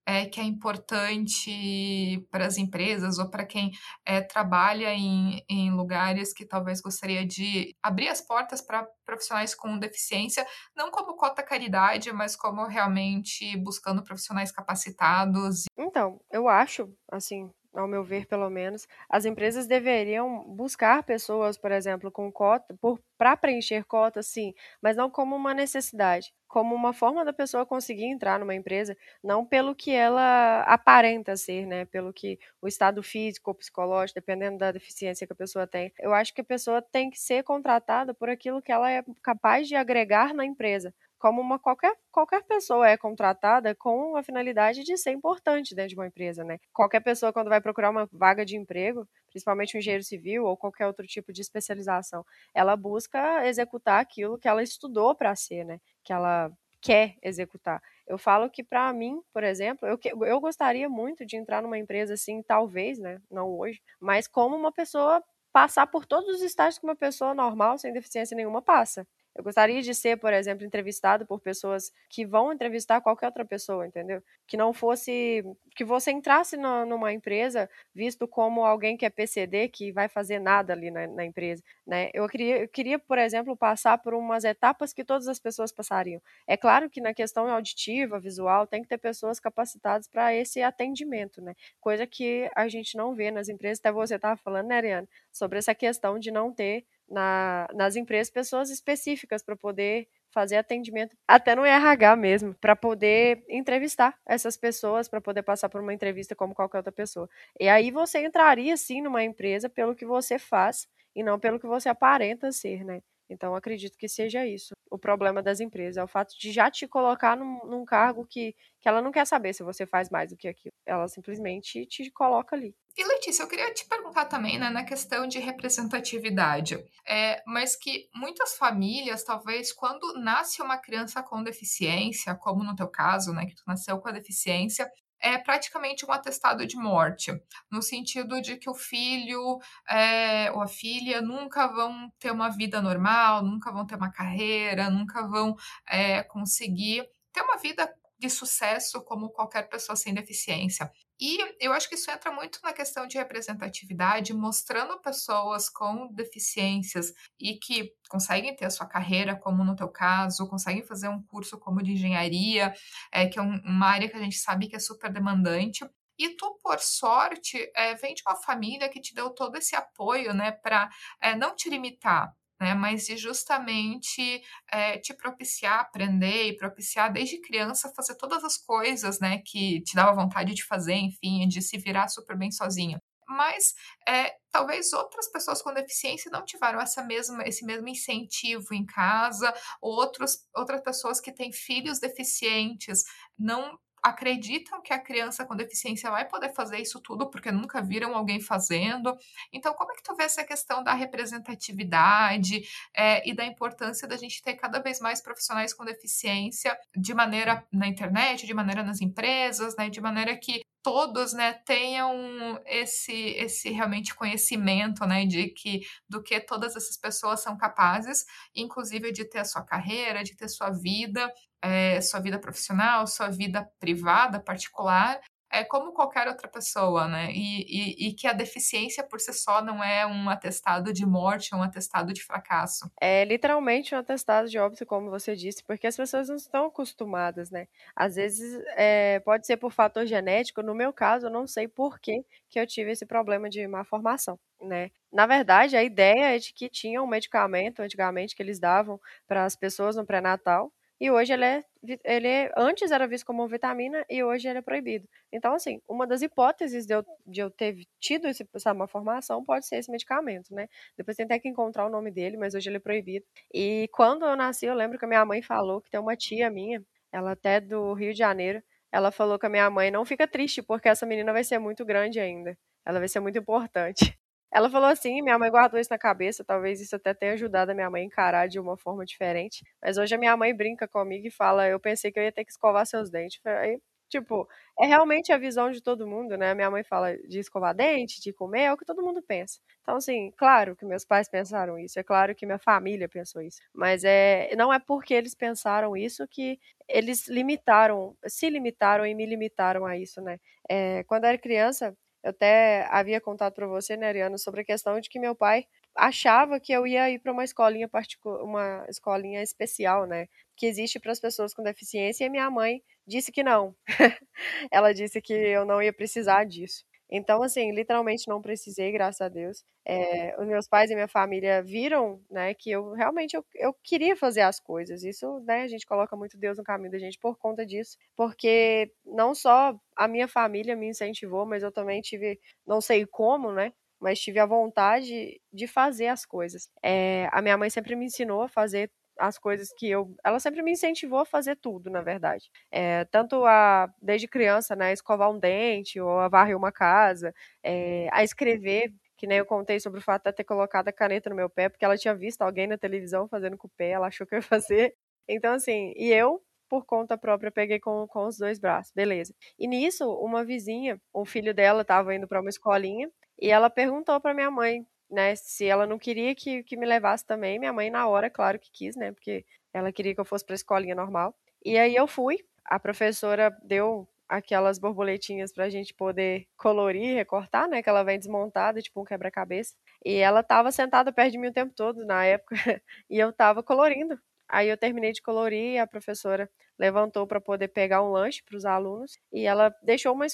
[0.09, 3.73] é, que é importante para as empresas ou para quem
[4.07, 9.79] é, trabalha em, em lugares que talvez gostaria de abrir as portas para profissionais com
[9.79, 15.65] deficiência, não como cota caridade, mas como realmente buscando profissionais capacitados.
[15.77, 21.71] Então, eu acho, assim, ao meu ver, pelo menos, as empresas deveriam buscar pessoas, por
[21.73, 22.75] exemplo, com cota,
[23.17, 28.05] para preencher cotas, sim, mas não como uma necessidade, como uma forma da pessoa conseguir
[28.07, 33.51] entrar numa empresa, não pelo que ela aparenta ser, né, pelo que o estado físico
[33.51, 35.93] ou psicológico, dependendo da deficiência que a pessoa tem.
[35.99, 39.69] Eu acho que a pessoa tem que ser contratada por aquilo que ela é capaz
[39.69, 44.97] de agregar na empresa, como uma qualquer, qualquer pessoa é contratada com a finalidade de
[44.97, 46.59] ser importante dentro de uma empresa, né?
[46.73, 50.87] Qualquer pessoa, quando vai procurar uma vaga de emprego, principalmente um engenheiro civil ou qualquer
[50.87, 55.81] outro tipo de especialização, ela busca executar aquilo que ela estudou para ser, né?
[56.05, 56.51] Que ela
[56.81, 57.83] quer executar.
[58.07, 62.15] Eu falo que para mim, por exemplo, eu, eu gostaria muito de entrar numa empresa
[62.15, 63.21] assim, talvez, né?
[63.31, 67.79] Não hoje, mas como uma pessoa passar por todos os estágios que uma pessoa normal,
[67.79, 69.07] sem deficiência nenhuma, passa.
[69.39, 73.87] Eu gostaria de ser, por exemplo, entrevistado por pessoas que vão entrevistar qualquer outra pessoa,
[73.87, 74.21] entendeu?
[74.49, 75.45] Que não fosse.
[75.77, 80.73] Que você entrasse numa empresa visto como alguém que é PCD, que vai fazer nada
[80.73, 82.11] ali na, na empresa, né?
[82.13, 86.21] Eu queria, eu queria, por exemplo, passar por umas etapas que todas as pessoas passariam.
[86.45, 91.41] É claro que na questão auditiva, visual, tem que ter pessoas capacitadas para esse atendimento,
[91.41, 91.55] né?
[91.81, 93.79] Coisa que a gente não vê nas empresas.
[93.79, 98.31] Até você estava falando, né, Ariane, sobre essa questão de não ter na, nas empresas
[98.31, 105.09] pessoas específicas para poder fazer atendimento, até no RH mesmo, para poder entrevistar essas pessoas,
[105.09, 107.29] para poder passar por uma entrevista como qualquer outra pessoa.
[107.59, 111.67] E aí você entraria sim numa empresa pelo que você faz e não pelo que
[111.67, 113.01] você aparenta ser, né?
[113.29, 115.97] Então, acredito que seja isso o problema das empresas.
[115.97, 119.27] É o fato de já te colocar num, num, cargo que, que ela não quer
[119.27, 120.73] saber se você faz mais do que aquilo.
[120.87, 122.75] Ela simplesmente te coloca ali.
[122.97, 128.09] E Letícia, eu queria te perguntar também, né, na questão de representatividade, é, mas que
[128.13, 133.55] muitas famílias, talvez, quando nasce uma criança com deficiência, como no teu caso, né, que
[133.55, 137.33] tu nasceu com a deficiência, é praticamente um atestado de morte,
[137.71, 139.59] no sentido de que o filho
[139.89, 144.91] é, ou a filha nunca vão ter uma vida normal, nunca vão ter uma carreira,
[144.91, 145.57] nunca vão
[145.87, 150.91] é, conseguir ter uma vida de sucesso como qualquer pessoa sem deficiência.
[151.21, 157.13] E eu acho que isso entra muito na questão de representatividade, mostrando pessoas com deficiências
[157.41, 161.59] e que conseguem ter a sua carreira, como no teu caso, conseguem fazer um curso
[161.59, 162.73] como de engenharia,
[163.13, 165.85] é, que é um, uma área que a gente sabe que é super demandante.
[166.19, 170.33] E tu, por sorte, é, vem de uma família que te deu todo esse apoio,
[170.35, 170.89] né, para
[171.21, 174.43] é, não te limitar, né, mas de justamente
[174.73, 179.95] é, te propiciar aprender e propiciar desde criança fazer todas as coisas, né, que te
[179.95, 183.01] dava vontade de fazer, enfim, de se virar super bem sozinha.
[183.29, 183.75] Mas
[184.09, 189.53] é, talvez outras pessoas com deficiência não tiveram essa mesma, esse mesmo incentivo em casa,
[189.83, 193.05] outros, outras pessoas que têm filhos deficientes
[193.39, 198.15] não acreditam que a criança com deficiência vai poder fazer isso tudo porque nunca viram
[198.15, 199.17] alguém fazendo.
[199.53, 202.63] Então, como é que tu vê essa questão da representatividade
[202.95, 207.67] é, e da importância da gente ter cada vez mais profissionais com deficiência de maneira
[207.73, 213.69] na internet, de maneira nas empresas, né, de maneira que todos, né, tenham esse esse
[213.71, 218.25] realmente conhecimento, né, de que do que todas essas pessoas são capazes,
[218.55, 221.31] inclusive de ter a sua carreira, de ter sua vida,
[221.63, 225.21] é, sua vida profissional, sua vida privada, particular,
[225.51, 227.31] é como qualquer outra pessoa, né?
[227.33, 231.55] E, e, e, que a deficiência por si só não é um atestado de morte,
[231.55, 232.91] é um atestado de fracasso.
[233.01, 237.51] É literalmente um atestado de óbito, como você disse, porque as pessoas não estão acostumadas,
[237.51, 237.67] né?
[237.97, 241.99] Às vezes é, pode ser por fator genético, no meu caso, eu não sei por
[241.99, 244.39] que, que eu tive esse problema de má formação.
[244.61, 244.91] Né?
[245.13, 249.45] Na verdade, a ideia é de que tinha um medicamento antigamente que eles davam para
[249.45, 251.65] as pessoas no pré-natal e hoje ele é,
[252.05, 255.09] ele é, antes era visto como vitamina e hoje ele é proibido.
[255.33, 259.67] Então, assim, uma das hipóteses de eu, de eu ter tido esse, essa malformação pode
[259.67, 260.69] ser esse medicamento, né?
[260.97, 263.25] Depois tem até que encontrar o nome dele, mas hoje ele é proibido.
[263.55, 266.51] E quando eu nasci, eu lembro que a minha mãe falou que tem uma tia
[266.51, 266.83] minha,
[267.13, 270.63] ela até do Rio de Janeiro, ela falou com a minha mãe, não fica triste,
[270.63, 272.57] porque essa menina vai ser muito grande ainda.
[272.85, 274.18] Ela vai ser muito importante.
[274.53, 277.75] Ela falou assim, minha mãe guardou isso na cabeça, talvez isso até tenha ajudado a
[277.75, 279.63] minha mãe a encarar de uma forma diferente.
[279.83, 282.45] Mas hoje a minha mãe brinca comigo e fala: Eu pensei que eu ia ter
[282.45, 283.41] que escovar seus dentes.
[283.45, 283.79] Aí,
[284.09, 286.55] tipo, é realmente a visão de todo mundo, né?
[286.55, 289.59] Minha mãe fala de escovar dente, de comer, é o que todo mundo pensa.
[289.83, 293.59] Então, assim, claro que meus pais pensaram isso, é claro que minha família pensou isso.
[293.75, 299.27] Mas é, não é porque eles pensaram isso que eles limitaram, se limitaram e me
[299.27, 300.39] limitaram a isso, né?
[300.69, 304.65] É, quando eu era criança, eu até havia contado para você, né, Ariana, sobre a
[304.65, 305.67] questão de que meu pai
[305.97, 310.99] achava que eu ia ir para uma escolinha particular, uma escolinha especial, né, que existe
[311.01, 313.75] para as pessoas com deficiência, e minha mãe disse que não.
[314.73, 316.85] Ela disse que eu não ia precisar disso.
[317.11, 319.65] Então, assim, literalmente não precisei, graças a Deus.
[319.85, 324.15] É, os meus pais e minha família viram, né, que eu realmente eu, eu queria
[324.17, 325.03] fazer as coisas.
[325.05, 328.93] Isso, né, a gente coloca muito Deus no caminho da gente por conta disso, porque
[329.07, 333.73] não só a minha família me incentivou, mas eu também tive, não sei como, né,
[334.01, 336.69] mas tive a vontade de fazer as coisas.
[336.83, 340.15] É, a minha mãe sempre me ensinou a fazer as coisas que eu.
[340.25, 342.51] Ela sempre me incentivou a fazer tudo, na verdade.
[342.71, 348.09] É, tanto a, desde criança, né, escovar um dente, ou a varrer uma casa, é,
[348.13, 348.93] a escrever.
[349.17, 351.69] Que nem eu contei sobre o fato de ter colocado a caneta no meu pé,
[351.69, 354.39] porque ela tinha visto alguém na televisão fazendo com o pé, ela achou que eu
[354.39, 354.95] ia fazer.
[355.29, 359.35] Então, assim, e eu, por conta própria, peguei com, com os dois braços, beleza.
[359.59, 363.11] E nisso, uma vizinha, o filho dela estava indo para uma escolinha,
[363.41, 367.25] e ela perguntou para minha mãe né, se ela não queria que, que me levasse
[367.25, 370.45] também, minha mãe na hora, claro que quis, né, porque ela queria que eu fosse
[370.45, 371.35] para a escolinha normal.
[371.65, 377.69] E aí eu fui, a professora deu aquelas borboletinhas para a gente poder colorir, recortar,
[377.69, 379.75] né, que ela vem desmontada, tipo um quebra-cabeça.
[380.05, 382.55] E ela estava sentada perto de mim o tempo todo na época,
[383.09, 384.19] e eu estava colorindo.
[384.49, 386.49] Aí eu terminei de colorir e a professora
[386.79, 390.27] levantou para poder pegar um lanche para os alunos e ela deixou uma,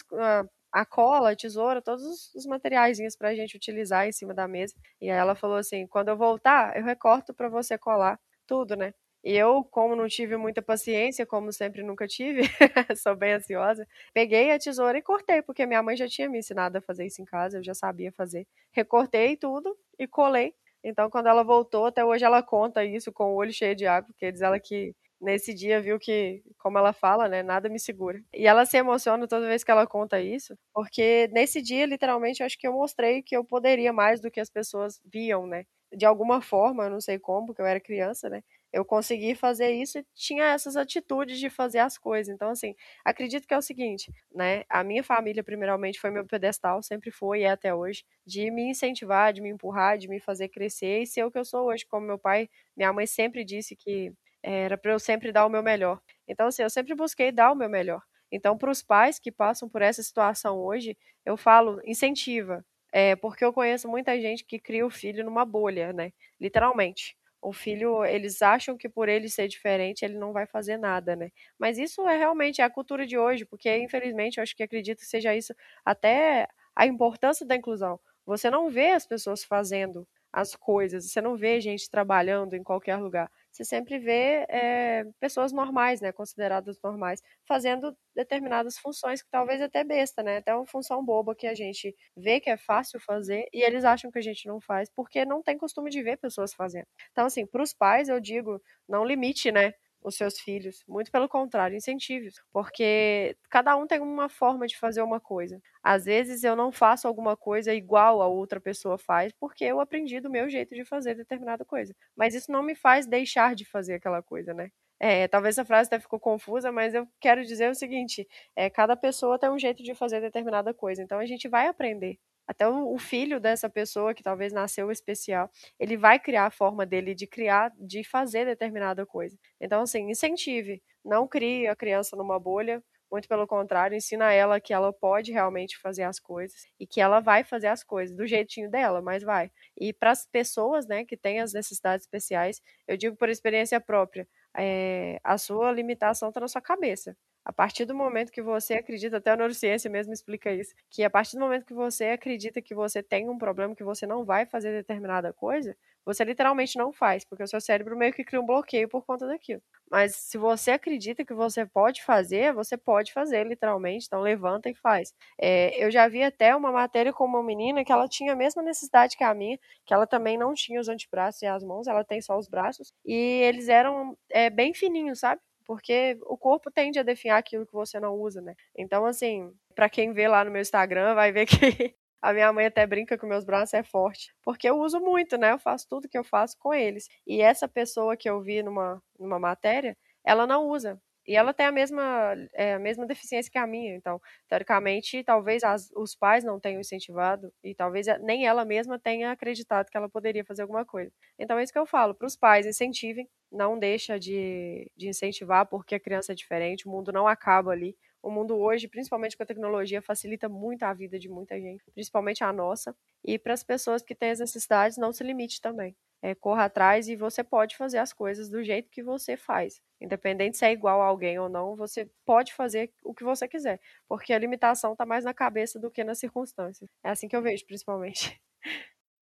[0.74, 4.74] a cola, a tesoura, todos os materiais para a gente utilizar em cima da mesa.
[5.00, 8.92] E aí ela falou assim: quando eu voltar, eu recorto para você colar tudo, né?
[9.22, 12.42] E eu, como não tive muita paciência, como sempre nunca tive,
[12.98, 16.76] sou bem ansiosa, peguei a tesoura e cortei, porque minha mãe já tinha me ensinado
[16.76, 18.46] a fazer isso em casa, eu já sabia fazer.
[18.72, 20.54] Recortei tudo e colei.
[20.82, 24.08] Então, quando ela voltou, até hoje ela conta isso com o olho cheio de água,
[24.08, 24.94] porque diz ela que
[25.24, 28.22] nesse dia viu que, como ela fala, né, nada me segura.
[28.34, 32.46] E ela se emociona toda vez que ela conta isso, porque nesse dia, literalmente, eu
[32.46, 35.64] acho que eu mostrei que eu poderia mais do que as pessoas viam, né?
[35.96, 38.42] De alguma forma, eu não sei como, porque eu era criança, né?
[38.72, 42.34] Eu consegui fazer isso e tinha essas atitudes de fazer as coisas.
[42.34, 44.64] Então, assim, acredito que é o seguinte, né?
[44.68, 48.64] A minha família, primeiramente, foi meu pedestal, sempre foi e é até hoje, de me
[48.70, 51.86] incentivar, de me empurrar, de me fazer crescer e ser o que eu sou hoje.
[51.86, 54.12] Como meu pai, minha mãe sempre disse que
[54.52, 56.00] era para eu sempre dar o meu melhor.
[56.28, 58.02] Então, assim, eu sempre busquei dar o meu melhor.
[58.30, 62.64] Então, para os pais que passam por essa situação hoje, eu falo, incentiva.
[62.92, 66.12] É, porque eu conheço muita gente que cria o filho numa bolha, né?
[66.40, 67.16] Literalmente.
[67.42, 71.30] O filho, eles acham que por ele ser diferente, ele não vai fazer nada, né?
[71.58, 75.06] Mas isso é realmente a cultura de hoje, porque infelizmente eu acho que acredito que
[75.06, 78.00] seja isso até a importância da inclusão.
[78.26, 82.96] Você não vê as pessoas fazendo as coisas, você não vê gente trabalhando em qualquer
[82.96, 83.30] lugar.
[83.54, 89.84] Você sempre vê é, pessoas normais, né, consideradas normais, fazendo determinadas funções que talvez até
[89.84, 93.62] besta, né, até uma função boba que a gente vê que é fácil fazer e
[93.62, 96.86] eles acham que a gente não faz porque não tem costume de ver pessoas fazendo.
[97.12, 99.72] Então, assim, para os pais eu digo, não limite, né,
[100.04, 100.84] os seus filhos.
[100.86, 102.40] Muito pelo contrário, incentive-os.
[102.52, 105.60] Porque cada um tem uma forma de fazer uma coisa.
[105.82, 110.20] Às vezes eu não faço alguma coisa igual a outra pessoa faz, porque eu aprendi
[110.20, 111.94] do meu jeito de fazer determinada coisa.
[112.16, 114.70] Mas isso não me faz deixar de fazer aquela coisa, né?
[115.00, 118.26] É, talvez a frase até ficou confusa, mas eu quero dizer o seguinte:
[118.56, 122.18] é, cada pessoa tem um jeito de fazer determinada coisa, então a gente vai aprender
[122.46, 127.14] até o, filho dessa pessoa que talvez nasceu especial, ele vai criar a forma dele
[127.14, 129.36] de criar, de fazer determinada coisa.
[129.60, 130.82] Então, assim, incentive.
[131.04, 135.78] Não crie a criança numa bolha, muito pelo contrário, ensina ela que ela pode realmente
[135.78, 139.50] fazer as coisas e que ela vai fazer as coisas do jeitinho dela, mas vai.
[139.78, 144.26] E para as pessoas, né, que têm as necessidades especiais, eu digo por experiência própria,
[144.56, 147.16] é, a sua limitação está na sua cabeça.
[147.44, 151.10] A partir do momento que você acredita, até a neurociência mesmo explica isso, que a
[151.10, 154.46] partir do momento que você acredita que você tem um problema, que você não vai
[154.46, 155.76] fazer determinada coisa,
[156.06, 159.26] você literalmente não faz, porque o seu cérebro meio que cria um bloqueio por conta
[159.26, 159.62] daquilo.
[159.90, 164.74] Mas se você acredita que você pode fazer, você pode fazer, literalmente, então levanta e
[164.74, 165.12] faz.
[165.38, 168.62] É, eu já vi até uma matéria com uma menina que ela tinha a mesma
[168.62, 172.04] necessidade que a minha, que ela também não tinha os antebraços e as mãos, ela
[172.04, 175.40] tem só os braços, e eles eram é, bem fininhos, sabe?
[175.64, 178.54] Porque o corpo tende a definhar aquilo que você não usa, né?
[178.76, 181.54] Então, assim, para quem vê lá no meu Instagram, vai ver que
[182.22, 185.52] a minha mãe até brinca que meus braços é forte, porque eu uso muito, né?
[185.52, 187.08] Eu faço tudo que eu faço com eles.
[187.26, 191.00] E essa pessoa que eu vi numa, numa matéria, ela não usa.
[191.26, 193.94] E ela tem a mesma, é, a mesma deficiência que a minha.
[193.96, 199.30] Então, teoricamente, talvez as, os pais não tenham incentivado e talvez nem ela mesma tenha
[199.30, 201.10] acreditado que ela poderia fazer alguma coisa.
[201.38, 202.14] Então, é isso que eu falo.
[202.14, 203.28] Para os pais, incentivem.
[203.54, 206.86] Não deixa de, de incentivar porque a criança é diferente.
[206.86, 207.96] O mundo não acaba ali.
[208.22, 212.42] O mundo hoje, principalmente com a tecnologia, facilita muito a vida de muita gente, principalmente
[212.42, 212.96] a nossa.
[213.24, 215.94] E para as pessoas que têm as necessidades, não se limite também
[216.24, 219.82] é, corra atrás e você pode fazer as coisas do jeito que você faz.
[220.00, 223.78] Independente se é igual a alguém ou não, você pode fazer o que você quiser,
[224.08, 226.88] porque a limitação está mais na cabeça do que nas circunstâncias.
[227.04, 228.40] É assim que eu vejo, principalmente.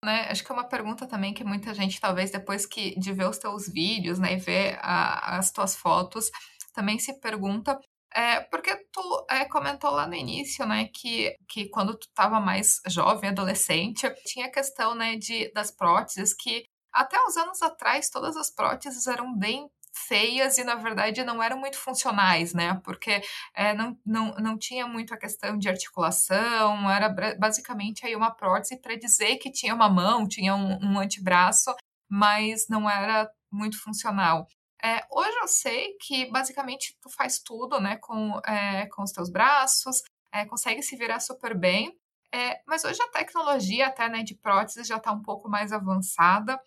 [0.05, 3.29] Né, acho que é uma pergunta também que muita gente, talvez depois que de ver
[3.29, 6.29] os teus vídeos, né, e ver a, as tuas fotos,
[6.75, 7.79] também se pergunta
[8.15, 12.81] é, porque tu é, comentou lá no início, né, que, que quando tu estava mais
[12.89, 18.37] jovem, adolescente, tinha a questão, né, de, das próteses que até uns anos atrás, todas
[18.37, 22.81] as próteses eram bem feias e na verdade não eram muito funcionais, né?
[22.85, 23.23] Porque
[23.55, 28.81] é, não, não, não tinha muito a questão de articulação, era basicamente aí uma prótese
[28.81, 31.75] para dizer que tinha uma mão, tinha um, um antebraço,
[32.09, 34.47] mas não era muito funcional.
[34.83, 39.31] É, hoje eu sei que basicamente tu faz tudo, né, com, é, com os teus
[39.31, 41.97] braços, é, consegue se virar super bem.
[42.67, 46.59] Mas hoje a tecnologia até né, de próteses já está um pouco mais avançada.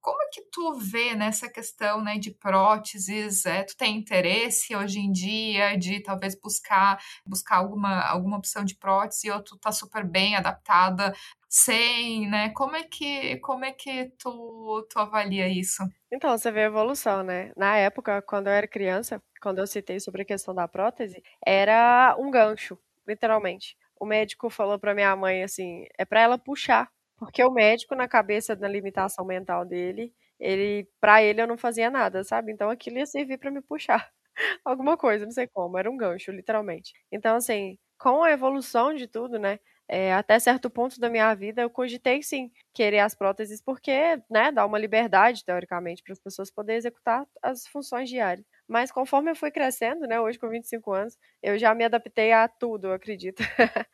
[0.00, 3.44] Como é que tu vê nessa questão né, de próteses?
[3.44, 8.76] É, tu tem interesse hoje em dia de talvez buscar buscar alguma, alguma opção de
[8.76, 11.14] prótese ou tu tá super bem adaptada
[11.48, 12.50] sem, né?
[12.50, 15.82] Como é que como é que tu, tu avalia isso?
[16.10, 17.52] Então, você vê a evolução, né?
[17.56, 22.16] Na época, quando eu era criança, quando eu citei sobre a questão da prótese, era
[22.18, 26.88] um gancho, literalmente o médico falou para minha mãe assim, é para ela puxar,
[27.18, 31.90] porque o médico na cabeça da limitação mental dele, ele para ele eu não fazia
[31.90, 32.52] nada, sabe?
[32.52, 34.10] Então aquilo ia servir para me puxar
[34.64, 36.92] alguma coisa, não sei como, era um gancho, literalmente.
[37.12, 39.58] Então assim, com a evolução de tudo, né?
[39.90, 44.52] É, até certo ponto da minha vida, eu cogitei sim querer as próteses, porque né,
[44.52, 48.46] dá uma liberdade, teoricamente, para as pessoas poderem executar as funções diárias.
[48.68, 52.46] Mas conforme eu fui crescendo, né, hoje com 25 anos, eu já me adaptei a
[52.48, 53.42] tudo, eu acredito.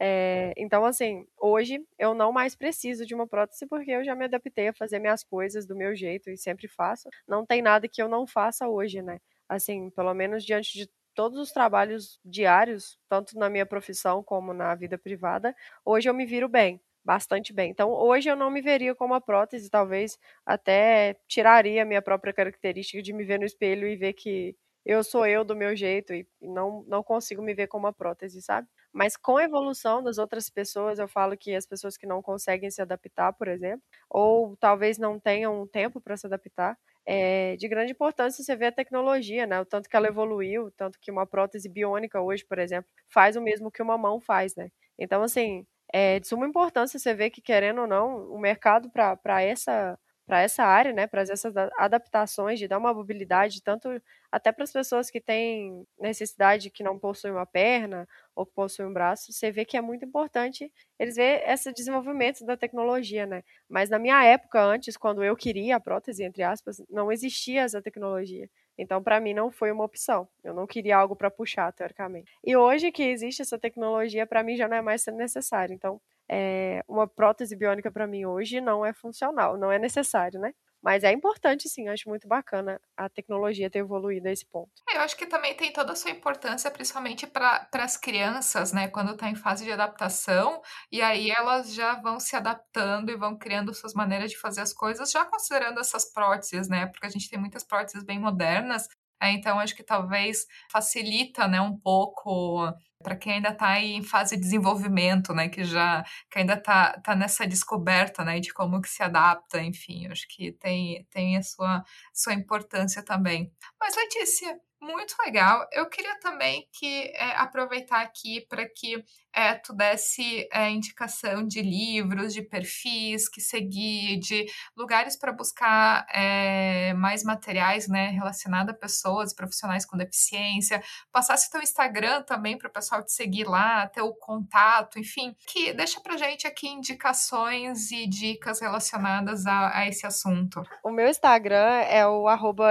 [0.00, 4.24] é, então, assim, hoje eu não mais preciso de uma prótese porque eu já me
[4.26, 7.08] adaptei a fazer minhas coisas do meu jeito e sempre faço.
[7.26, 9.18] Não tem nada que eu não faça hoje, né?
[9.48, 14.74] Assim, pelo menos diante de todos os trabalhos diários, tanto na minha profissão como na
[14.76, 15.54] vida privada,
[15.84, 17.70] hoje eu me viro bem bastante bem.
[17.70, 22.32] Então, hoje eu não me veria como a prótese, talvez até tiraria a minha própria
[22.32, 26.12] característica de me ver no espelho e ver que eu sou eu do meu jeito
[26.14, 28.66] e não, não consigo me ver como uma prótese, sabe?
[28.92, 32.70] Mas com a evolução das outras pessoas, eu falo que as pessoas que não conseguem
[32.70, 36.76] se adaptar, por exemplo, ou talvez não tenham tempo para se adaptar,
[37.06, 39.60] é de grande importância você ver a tecnologia, né?
[39.60, 43.36] O tanto que ela evoluiu, o tanto que uma prótese biônica hoje, por exemplo, faz
[43.36, 44.70] o mesmo que uma mão faz, né?
[44.98, 49.42] Então, assim, é de suma importância você ver que, querendo ou não, o mercado para
[49.42, 53.88] essa para essa área, né, para essas adaptações, de dar uma mobilidade, tanto
[54.30, 58.88] até para as pessoas que têm necessidade que não possuem uma perna ou que possuem
[58.88, 63.42] um braço, você vê que é muito importante eles ver esse desenvolvimento da tecnologia, né?
[63.68, 67.82] Mas na minha época, antes, quando eu queria a prótese, entre aspas, não existia essa
[67.82, 68.48] tecnologia.
[68.80, 70.28] Então, para mim, não foi uma opção.
[70.42, 72.32] Eu não queria algo para puxar, teoricamente.
[72.44, 75.74] E hoje que existe essa tecnologia, para mim já não é mais necessário.
[75.74, 80.54] Então, é, uma prótese biônica para mim hoje não é funcional, não é necessário, né?
[80.82, 84.82] Mas é importante, sim, acho muito bacana a tecnologia ter evoluído a esse ponto.
[84.88, 88.88] É, eu acho que também tem toda a sua importância, principalmente para as crianças, né?
[88.88, 90.60] Quando está em fase de adaptação,
[90.90, 94.72] e aí elas já vão se adaptando e vão criando suas maneiras de fazer as
[94.72, 96.86] coisas, já considerando essas próteses, né?
[96.86, 98.88] Porque a gente tem muitas próteses bem modernas,
[99.20, 104.36] é, então acho que talvez facilita, né, um pouco para quem ainda está em fase
[104.36, 108.88] de desenvolvimento, né, que já que ainda está tá nessa descoberta, né, de como que
[108.88, 113.52] se adapta, enfim, acho que tem tem a sua sua importância também.
[113.80, 115.66] Mas Letícia, muito legal.
[115.72, 119.04] Eu queria também que é, aproveitar aqui para que
[119.34, 126.06] é, tu desse é, indicação de livros, de perfis que seguir, de lugares para buscar
[126.12, 132.68] é, mais materiais né, relacionados a pessoas, profissionais com deficiência, passasse teu Instagram também para
[132.68, 137.90] o pessoal te seguir lá, ter o contato, enfim, que deixa para gente aqui indicações
[137.90, 140.62] e dicas relacionadas a, a esse assunto.
[140.84, 142.70] O meu Instagram é o arroba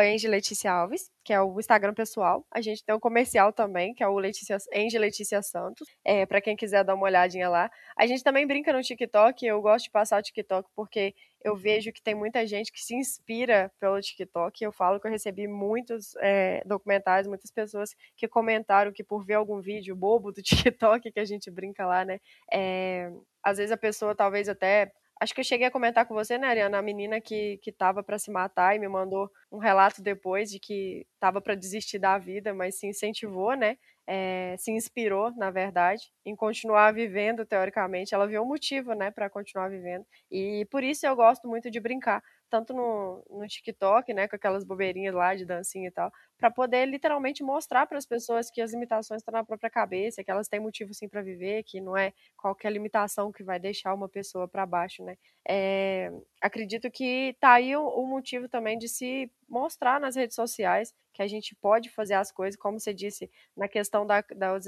[0.70, 2.44] Alves que é o Instagram pessoal.
[2.52, 6.42] A gente tem um comercial também, que é o Letícia, Ange Letícia Santos, é, para
[6.42, 7.72] quem quiser dar uma olhadinha lá.
[7.98, 11.92] A gente também brinca no TikTok, eu gosto de passar o TikTok porque eu vejo
[11.92, 14.64] que tem muita gente que se inspira pelo TikTok.
[14.64, 19.36] Eu falo que eu recebi muitos é, documentários, muitas pessoas que comentaram que por ver
[19.36, 22.20] algum vídeo bobo do TikTok que a gente brinca lá, né?
[22.52, 23.12] É,
[23.44, 24.92] às vezes a pessoa talvez até
[25.22, 28.02] Acho que eu cheguei a comentar com você, né, Ariana, a menina que, que tava
[28.02, 32.18] para se matar e me mandou um relato depois de que tava para desistir da
[32.18, 33.78] vida, mas se incentivou, né?
[34.12, 38.16] É, se inspirou, na verdade, em continuar vivendo, teoricamente.
[38.16, 40.04] Ela viu um motivo, né, para continuar vivendo.
[40.32, 44.64] E por isso eu gosto muito de brincar, tanto no, no TikTok, né, com aquelas
[44.64, 48.72] bobeirinhas lá de dancinha e tal, para poder literalmente mostrar para as pessoas que as
[48.72, 52.14] limitações estão na própria cabeça, que elas têm motivo sim para viver, que não é
[52.38, 55.18] qualquer limitação que vai deixar uma pessoa para baixo, né?
[55.48, 60.94] É, acredito que tá aí o, o, motivo também de se mostrar nas redes sociais
[61.14, 64.66] que a gente pode fazer as coisas, como você disse, na questão da, da dos,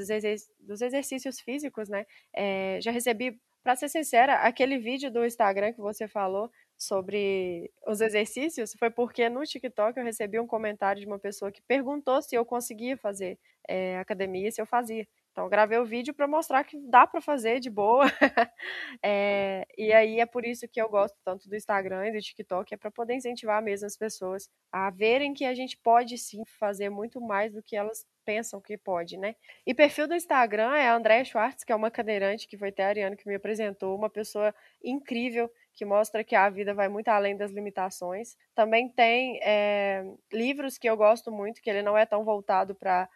[0.60, 2.06] dos, exercícios físicos, né?
[2.34, 6.52] É, já recebi, para ser sincera, aquele vídeo do Instagram que você falou
[6.82, 11.62] sobre os exercícios foi porque no TikTok eu recebi um comentário de uma pessoa que
[11.62, 15.08] perguntou se eu conseguia fazer é, academia, se eu fazia.
[15.32, 18.06] Então, gravei o vídeo para mostrar que dá para fazer de boa.
[19.02, 22.74] é, e aí é por isso que eu gosto tanto do Instagram e do TikTok,
[22.74, 26.90] é para poder incentivar mesmo as pessoas a verem que a gente pode sim fazer
[26.90, 29.36] muito mais do que elas pensam que pode, né?
[29.66, 33.04] E perfil do Instagram é a Andréa Schwartz, que é uma cadeirante que foi até
[33.04, 34.54] a que me apresentou, uma pessoa
[34.84, 38.36] incrível que mostra que a vida vai muito além das limitações.
[38.55, 43.09] Também tem é, livros que eu gosto muito, que ele não é tão voltado para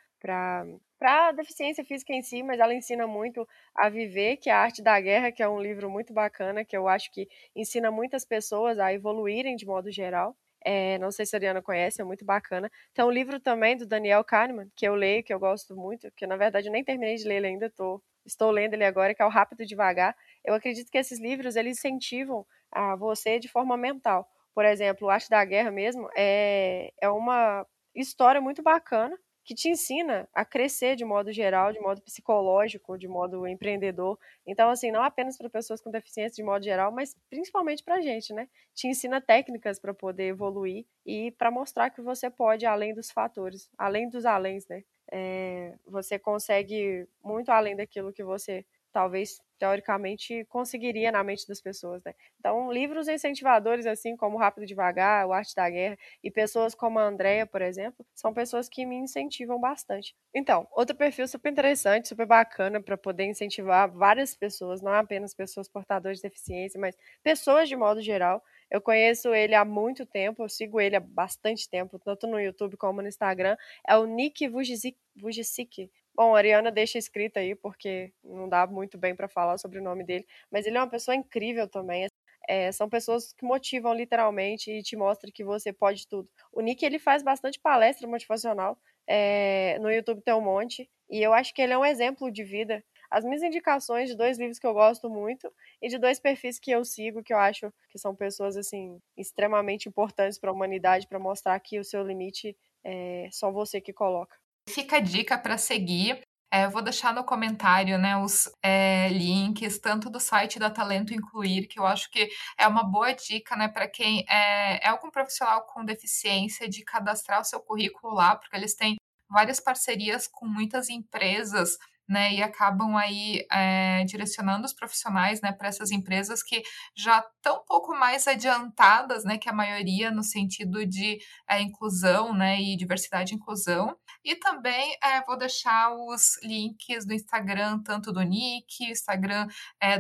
[0.97, 4.81] para deficiência física em si, mas ela ensina muito a viver, que é a arte
[4.81, 8.79] da guerra, que é um livro muito bacana, que eu acho que ensina muitas pessoas
[8.79, 10.35] a evoluírem de modo geral.
[10.63, 12.71] É, não sei se a Ariana conhece, é muito bacana.
[12.93, 16.25] Tem um livro também do Daniel Kahneman, que eu leio, que eu gosto muito, que
[16.25, 19.21] na verdade eu nem terminei de ler ele ainda, tô, estou lendo ele agora, que
[19.21, 20.15] é o Rápido e Devagar.
[20.43, 24.27] Eu acredito que esses livros, eles incentivam a você de forma mental.
[24.53, 29.69] Por exemplo, o Arte da Guerra mesmo é, é uma história muito bacana, que te
[29.69, 34.17] ensina a crescer de modo geral, de modo psicológico, de modo empreendedor.
[34.45, 38.01] Então, assim, não apenas para pessoas com deficiência de modo geral, mas principalmente para a
[38.01, 38.49] gente, né?
[38.73, 43.69] Te ensina técnicas para poder evoluir e para mostrar que você pode além dos fatores,
[43.77, 44.83] além dos aléns, né?
[45.11, 52.01] É, você consegue muito além daquilo que você talvez teoricamente conseguiria na mente das pessoas,
[52.03, 52.13] né?
[52.39, 56.99] Então, livros incentivadores assim como Rápido e Devagar, O Arte da Guerra e pessoas como
[56.99, 60.15] a Andrea, por exemplo, são pessoas que me incentivam bastante.
[60.33, 65.67] Então, outro perfil super interessante, super bacana para poder incentivar várias pessoas, não apenas pessoas
[65.69, 70.49] portadoras de deficiência, mas pessoas de modo geral, Eu conheço ele há muito tempo, eu
[70.49, 73.55] sigo ele há bastante tempo, tanto no YouTube como no Instagram.
[73.87, 75.91] É o Nick Vujicic.
[76.15, 79.83] Bom, a Ariana deixa escrito aí, porque não dá muito bem para falar sobre o
[79.83, 82.07] nome dele, mas ele é uma pessoa incrível também.
[82.47, 86.29] É, são pessoas que motivam literalmente e te mostram que você pode tudo.
[86.53, 88.77] O Nick ele faz bastante palestra motivacional.
[89.07, 90.89] É, no YouTube tem um monte.
[91.09, 92.83] E eu acho que ele é um exemplo de vida.
[93.15, 95.49] As minhas indicações de dois livros que eu gosto muito
[95.81, 99.87] e de dois perfis que eu sigo, que eu acho que são pessoas assim extremamente
[99.87, 104.35] importantes para a humanidade, para mostrar que o seu limite é só você que coloca.
[104.67, 106.19] Fica a dica para seguir.
[106.51, 111.13] É, eu vou deixar no comentário né, os é, links, tanto do site da Talento
[111.13, 115.09] Incluir, que eu acho que é uma boa dica né, para quem é, é algum
[115.09, 118.97] profissional com deficiência de cadastrar o seu currículo lá, porque eles têm
[119.29, 125.67] várias parcerias com muitas empresas né, e acabam aí é, direcionando os profissionais, né, para
[125.67, 126.61] essas empresas que
[126.95, 131.17] já estão um pouco mais adiantadas, né, que a maioria no sentido de
[131.49, 133.95] é, inclusão, né, e diversidade e inclusão.
[134.23, 139.47] E também é, vou deixar os links do Instagram, tanto do Nick, Instagram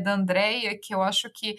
[0.03, 1.55] da Andrea, que eu acho que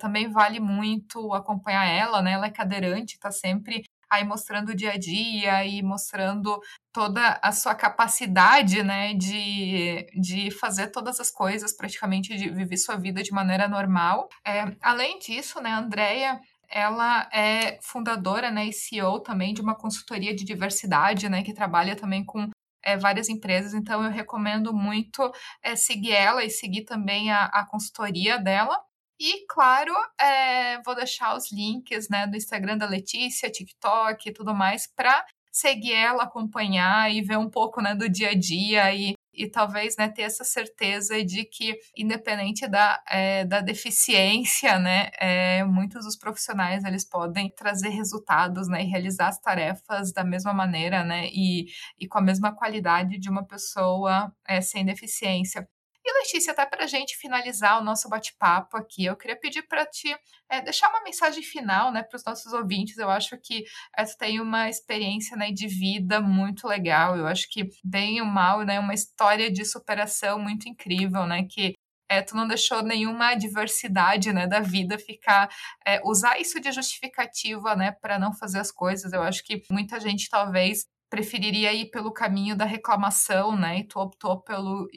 [0.00, 4.92] também vale muito acompanhar ela, né, ela é cadeirante, está sempre aí mostrando o dia
[4.92, 6.60] a dia e mostrando
[6.92, 12.96] toda a sua capacidade, né, de, de fazer todas as coisas, praticamente de viver sua
[12.96, 14.28] vida de maneira normal.
[14.46, 19.74] É, além disso, né, a Andrea, ela é fundadora, né, e CEO também de uma
[19.74, 22.48] consultoria de diversidade, né, que trabalha também com
[22.82, 25.30] é, várias empresas, então eu recomendo muito
[25.62, 28.80] é, seguir ela e seguir também a, a consultoria dela.
[29.20, 34.54] E, claro, é, vou deixar os links né, do Instagram da Letícia, TikTok e tudo
[34.54, 39.14] mais, para seguir ela, acompanhar e ver um pouco né, do dia a dia e,
[39.34, 45.64] e talvez né, ter essa certeza de que, independente da, é, da deficiência, né, é,
[45.64, 51.02] muitos dos profissionais eles podem trazer resultados né, e realizar as tarefas da mesma maneira
[51.02, 51.66] né, e,
[51.98, 55.68] e com a mesma qualidade de uma pessoa é, sem deficiência.
[56.08, 59.84] E Letícia, até para a gente finalizar o nosso bate-papo aqui, eu queria pedir para
[59.84, 60.16] ti
[60.48, 62.96] é, deixar uma mensagem final né, para os nossos ouvintes.
[62.96, 67.14] Eu acho que é, tu tem uma experiência né, de vida muito legal.
[67.14, 71.44] Eu acho que, bem ou mal, né, uma história de superação muito incrível, né?
[71.44, 71.74] Que
[72.08, 75.50] é, tu não deixou nenhuma diversidade né, da vida ficar
[75.86, 79.12] é, usar isso de justificativa né, para não fazer as coisas.
[79.12, 83.80] Eu acho que muita gente talvez preferiria ir pelo caminho da reclamação, né?
[83.80, 84.88] E tu optou pelo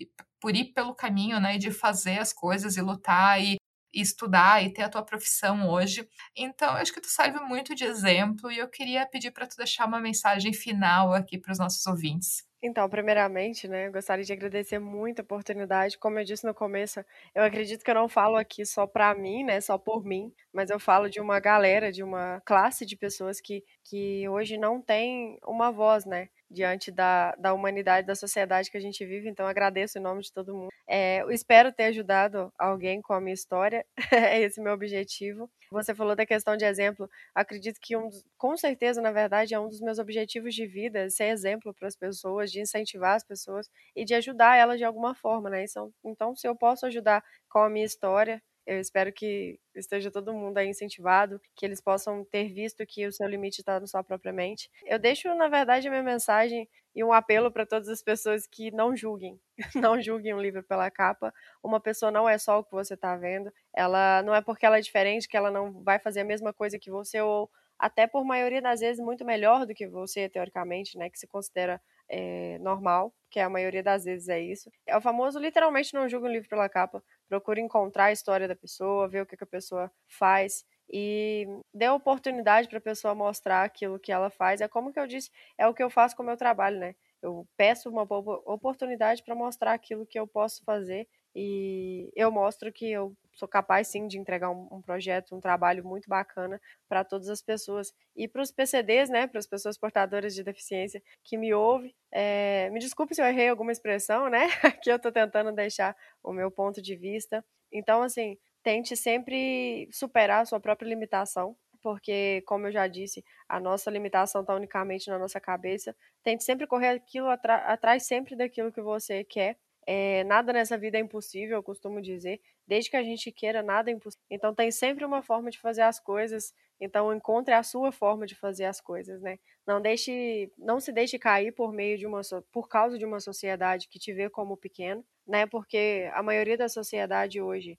[0.41, 3.55] por ir pelo caminho, né, de fazer as coisas e lutar e,
[3.93, 6.07] e estudar e ter a tua profissão hoje.
[6.35, 9.55] Então, eu acho que tu serve muito de exemplo e eu queria pedir para tu
[9.55, 12.43] deixar uma mensagem final aqui para os nossos ouvintes.
[12.63, 15.97] Então, primeiramente, né, eu gostaria de agradecer muito a oportunidade.
[15.97, 19.43] Como eu disse no começo, eu acredito que eu não falo aqui só para mim,
[19.43, 23.41] né, só por mim, mas eu falo de uma galera, de uma classe de pessoas
[23.41, 28.78] que, que hoje não tem uma voz, né, diante da, da humanidade, da sociedade que
[28.78, 29.30] a gente vive.
[29.30, 30.70] Então, agradeço em nome de todo mundo.
[30.88, 35.49] É, espero ter ajudado alguém com a minha história, é esse meu objetivo.
[35.72, 37.10] Você falou da questão de exemplo.
[37.34, 41.26] Acredito que, um, com certeza, na verdade, é um dos meus objetivos de vida ser
[41.26, 45.49] exemplo para as pessoas, de incentivar as pessoas e de ajudar elas de alguma forma,
[45.49, 45.64] né?
[45.64, 50.34] Então, então, se eu posso ajudar com a minha história, eu espero que esteja todo
[50.34, 54.03] mundo aí incentivado, que eles possam ter visto que o seu limite está na sua
[54.03, 54.70] própria mente.
[54.86, 58.72] Eu deixo, na verdade, a minha mensagem e um apelo para todas as pessoas que
[58.72, 59.39] não julguem.
[59.76, 61.34] Não julguem um livro pela capa.
[61.64, 63.51] Uma pessoa não é só o que você está vendo.
[63.74, 66.78] Ela não é porque ela é diferente que ela não vai fazer a mesma coisa
[66.80, 67.49] que você ou
[67.80, 71.82] até por maioria das vezes muito melhor do que você teoricamente, né, que se considera
[72.12, 74.70] é, normal, que a maioria das vezes é isso.
[74.86, 77.01] É o famoso literalmente não julgue um livro pela capa.
[77.30, 81.88] Procure encontrar a história da pessoa, ver o que, que a pessoa faz e dê
[81.88, 84.59] oportunidade para a pessoa mostrar aquilo que ela faz.
[84.59, 86.95] É como que eu disse, é o que eu faço com o meu trabalho, né?
[87.22, 92.91] Eu peço uma oportunidade para mostrar aquilo que eu posso fazer e eu mostro que
[92.91, 97.29] eu sou capaz sim de entregar um, um projeto, um trabalho muito bacana para todas
[97.29, 101.53] as pessoas e para os PCDs, né, para as pessoas portadoras de deficiência que me
[101.53, 101.95] ouvem.
[102.11, 104.47] É, me desculpe se eu errei alguma expressão, né?
[104.84, 107.43] Aqui eu estou tentando deixar o meu ponto de vista.
[107.71, 113.59] Então, assim, tente sempre superar a sua própria limitação, porque, como eu já disse, a
[113.59, 115.95] nossa limitação está unicamente na nossa cabeça.
[116.23, 119.57] Tente sempre correr aquilo atrás sempre daquilo que você quer
[119.88, 122.39] é, nada nessa vida é impossível, eu costumo dizer.
[122.67, 124.23] Desde que a gente queira, nada é impossível.
[124.29, 126.53] Então tem sempre uma forma de fazer as coisas.
[126.79, 129.39] Então encontre a sua forma de fazer as coisas, né?
[129.65, 132.21] Não deixe, não se deixe cair por meio de uma,
[132.51, 135.45] por causa de uma sociedade que te vê como pequeno, né?
[135.45, 137.77] Porque a maioria da sociedade hoje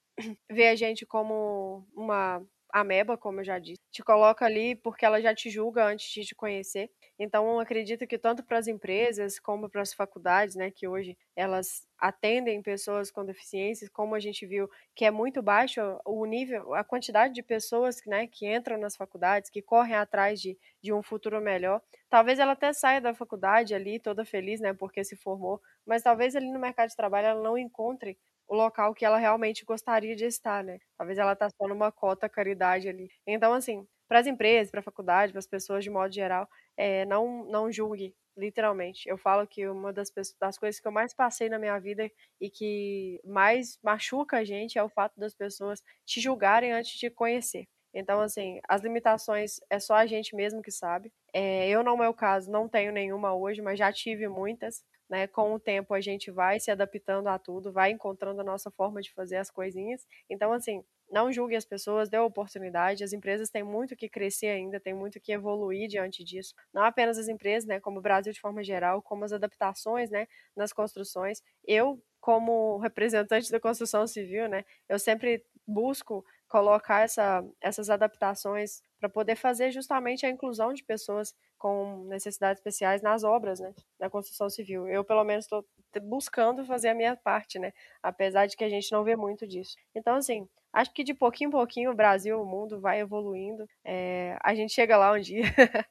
[0.49, 2.41] vê a gente como uma
[2.73, 3.79] ameba, como eu já disse.
[3.91, 6.89] Te coloca ali porque ela já te julga antes de te conhecer.
[7.19, 11.87] Então, acredito que tanto para as empresas como para as faculdades, né, que hoje elas
[11.99, 16.83] atendem pessoas com deficiências, como a gente viu que é muito baixo o nível, a
[16.83, 21.39] quantidade de pessoas né, que entram nas faculdades, que correm atrás de, de um futuro
[21.41, 21.81] melhor.
[22.09, 26.35] Talvez ela até saia da faculdade ali toda feliz, né, porque se formou, mas talvez
[26.35, 28.17] ali no mercado de trabalho ela não encontre
[28.47, 30.79] o local que ela realmente gostaria de estar, né?
[30.97, 33.09] Talvez ela está só numa cota caridade ali.
[33.27, 37.05] Então, assim, para as empresas, para a faculdade, para as pessoas de modo geral, é,
[37.05, 39.07] não, não julgue, literalmente.
[39.07, 42.49] Eu falo que uma das, das coisas que eu mais passei na minha vida e
[42.49, 47.67] que mais machuca a gente é o fato das pessoas te julgarem antes de conhecer.
[47.93, 51.11] Então, assim, as limitações é só a gente mesmo que sabe.
[51.31, 54.83] É, eu, no meu caso, não tenho nenhuma hoje, mas já tive muitas.
[55.09, 55.27] Né?
[55.27, 59.01] Com o tempo, a gente vai se adaptando a tudo, vai encontrando a nossa forma
[59.01, 60.05] de fazer as coisinhas.
[60.29, 63.03] Então, assim, não julgue as pessoas, dê oportunidade.
[63.03, 66.55] As empresas têm muito que crescer ainda, têm muito que evoluir diante disso.
[66.73, 70.27] Não apenas as empresas, né, como o Brasil de forma geral, como as adaptações, né,
[70.55, 71.41] nas construções.
[71.65, 79.09] Eu, como representante da construção civil, né, eu sempre busco colocar essa, essas adaptações para
[79.09, 84.49] poder fazer justamente a inclusão de pessoas com necessidades especiais nas obras, né, na construção
[84.49, 84.85] civil.
[84.85, 85.65] Eu, pelo menos, estou
[86.01, 89.77] buscando fazer a minha parte, né, apesar de que a gente não vê muito disso.
[89.95, 93.65] Então, assim, acho que de pouquinho em pouquinho o Brasil, o mundo vai evoluindo.
[93.85, 95.43] É, a gente chega lá um dia.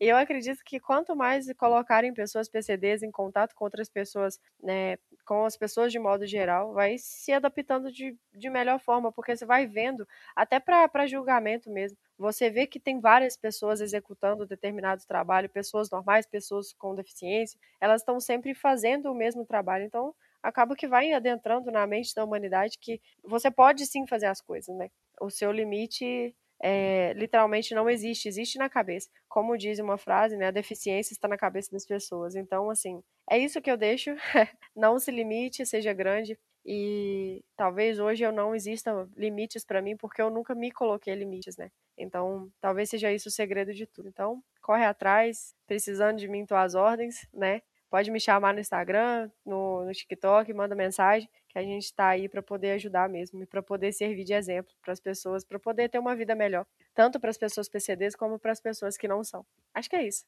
[0.00, 4.96] e eu acredito que quanto mais colocarem pessoas PCDs em contato com outras pessoas, né,
[5.24, 9.46] com as pessoas de modo geral, vai se adaptando de, de melhor forma, porque você
[9.46, 11.96] vai vendo, até para julgamento mesmo.
[12.18, 18.00] Você vê que tem várias pessoas executando determinado trabalho, pessoas normais, pessoas com deficiência, elas
[18.02, 19.84] estão sempre fazendo o mesmo trabalho.
[19.84, 20.14] Então,
[20.44, 24.76] acaba que vai adentrando na mente da humanidade que você pode sim fazer as coisas,
[24.76, 24.90] né?
[25.20, 29.08] O seu limite é, literalmente não existe, existe na cabeça.
[29.28, 30.48] Como diz uma frase, né?
[30.48, 32.34] A deficiência está na cabeça das pessoas.
[32.36, 34.10] Então, assim, é isso que eu deixo.
[34.76, 36.38] não se limite, seja grande.
[36.66, 41.56] E talvez hoje eu não exista limites para mim porque eu nunca me coloquei limites,
[41.56, 41.70] né?
[41.98, 44.08] Então, talvez seja isso o segredo de tudo.
[44.08, 47.60] Então, corre atrás, precisando de mim, tuas ordens, né?
[47.94, 52.28] Pode me chamar no Instagram, no, no TikTok, manda mensagem, que a gente está aí
[52.28, 55.88] para poder ajudar mesmo e para poder servir de exemplo para as pessoas, para poder
[55.88, 59.22] ter uma vida melhor, tanto para as pessoas PCDs como para as pessoas que não
[59.22, 59.46] são.
[59.72, 60.24] Acho que é isso.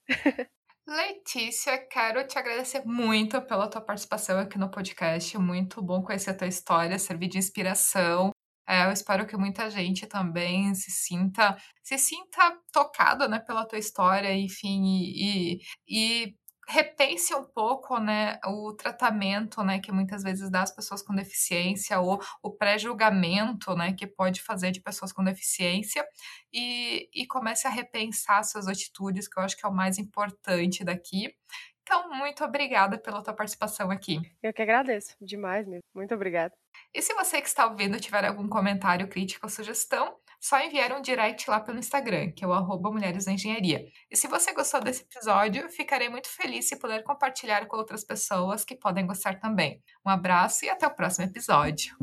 [0.86, 5.36] Letícia, quero te agradecer muito pela tua participação aqui no podcast.
[5.36, 8.30] Muito bom conhecer a tua história, servir de inspiração.
[8.64, 13.78] É, eu espero que muita gente também se sinta se sinta tocada né, pela tua
[13.78, 15.58] história, enfim, e,
[15.88, 16.36] e, e
[16.68, 22.00] repense um pouco, né, o tratamento, né, que muitas vezes dá às pessoas com deficiência
[22.00, 26.06] ou o pré-julgamento, né, que pode fazer de pessoas com deficiência
[26.52, 30.84] e, e comece a repensar suas atitudes, que eu acho que é o mais importante
[30.84, 31.34] daqui.
[31.82, 34.20] Então, muito obrigada pela tua participação aqui.
[34.42, 35.84] Eu que agradeço demais mesmo.
[35.94, 36.52] Muito obrigada.
[36.92, 41.02] E se você que está ouvindo tiver algum comentário, crítica ou sugestão, só enviar um
[41.02, 43.84] direct lá pelo Instagram, que é o arroba Mulheres Engenharia.
[44.08, 48.64] E se você gostou desse episódio, ficarei muito feliz se puder compartilhar com outras pessoas
[48.64, 49.82] que podem gostar também.
[50.06, 51.96] Um abraço e até o próximo episódio.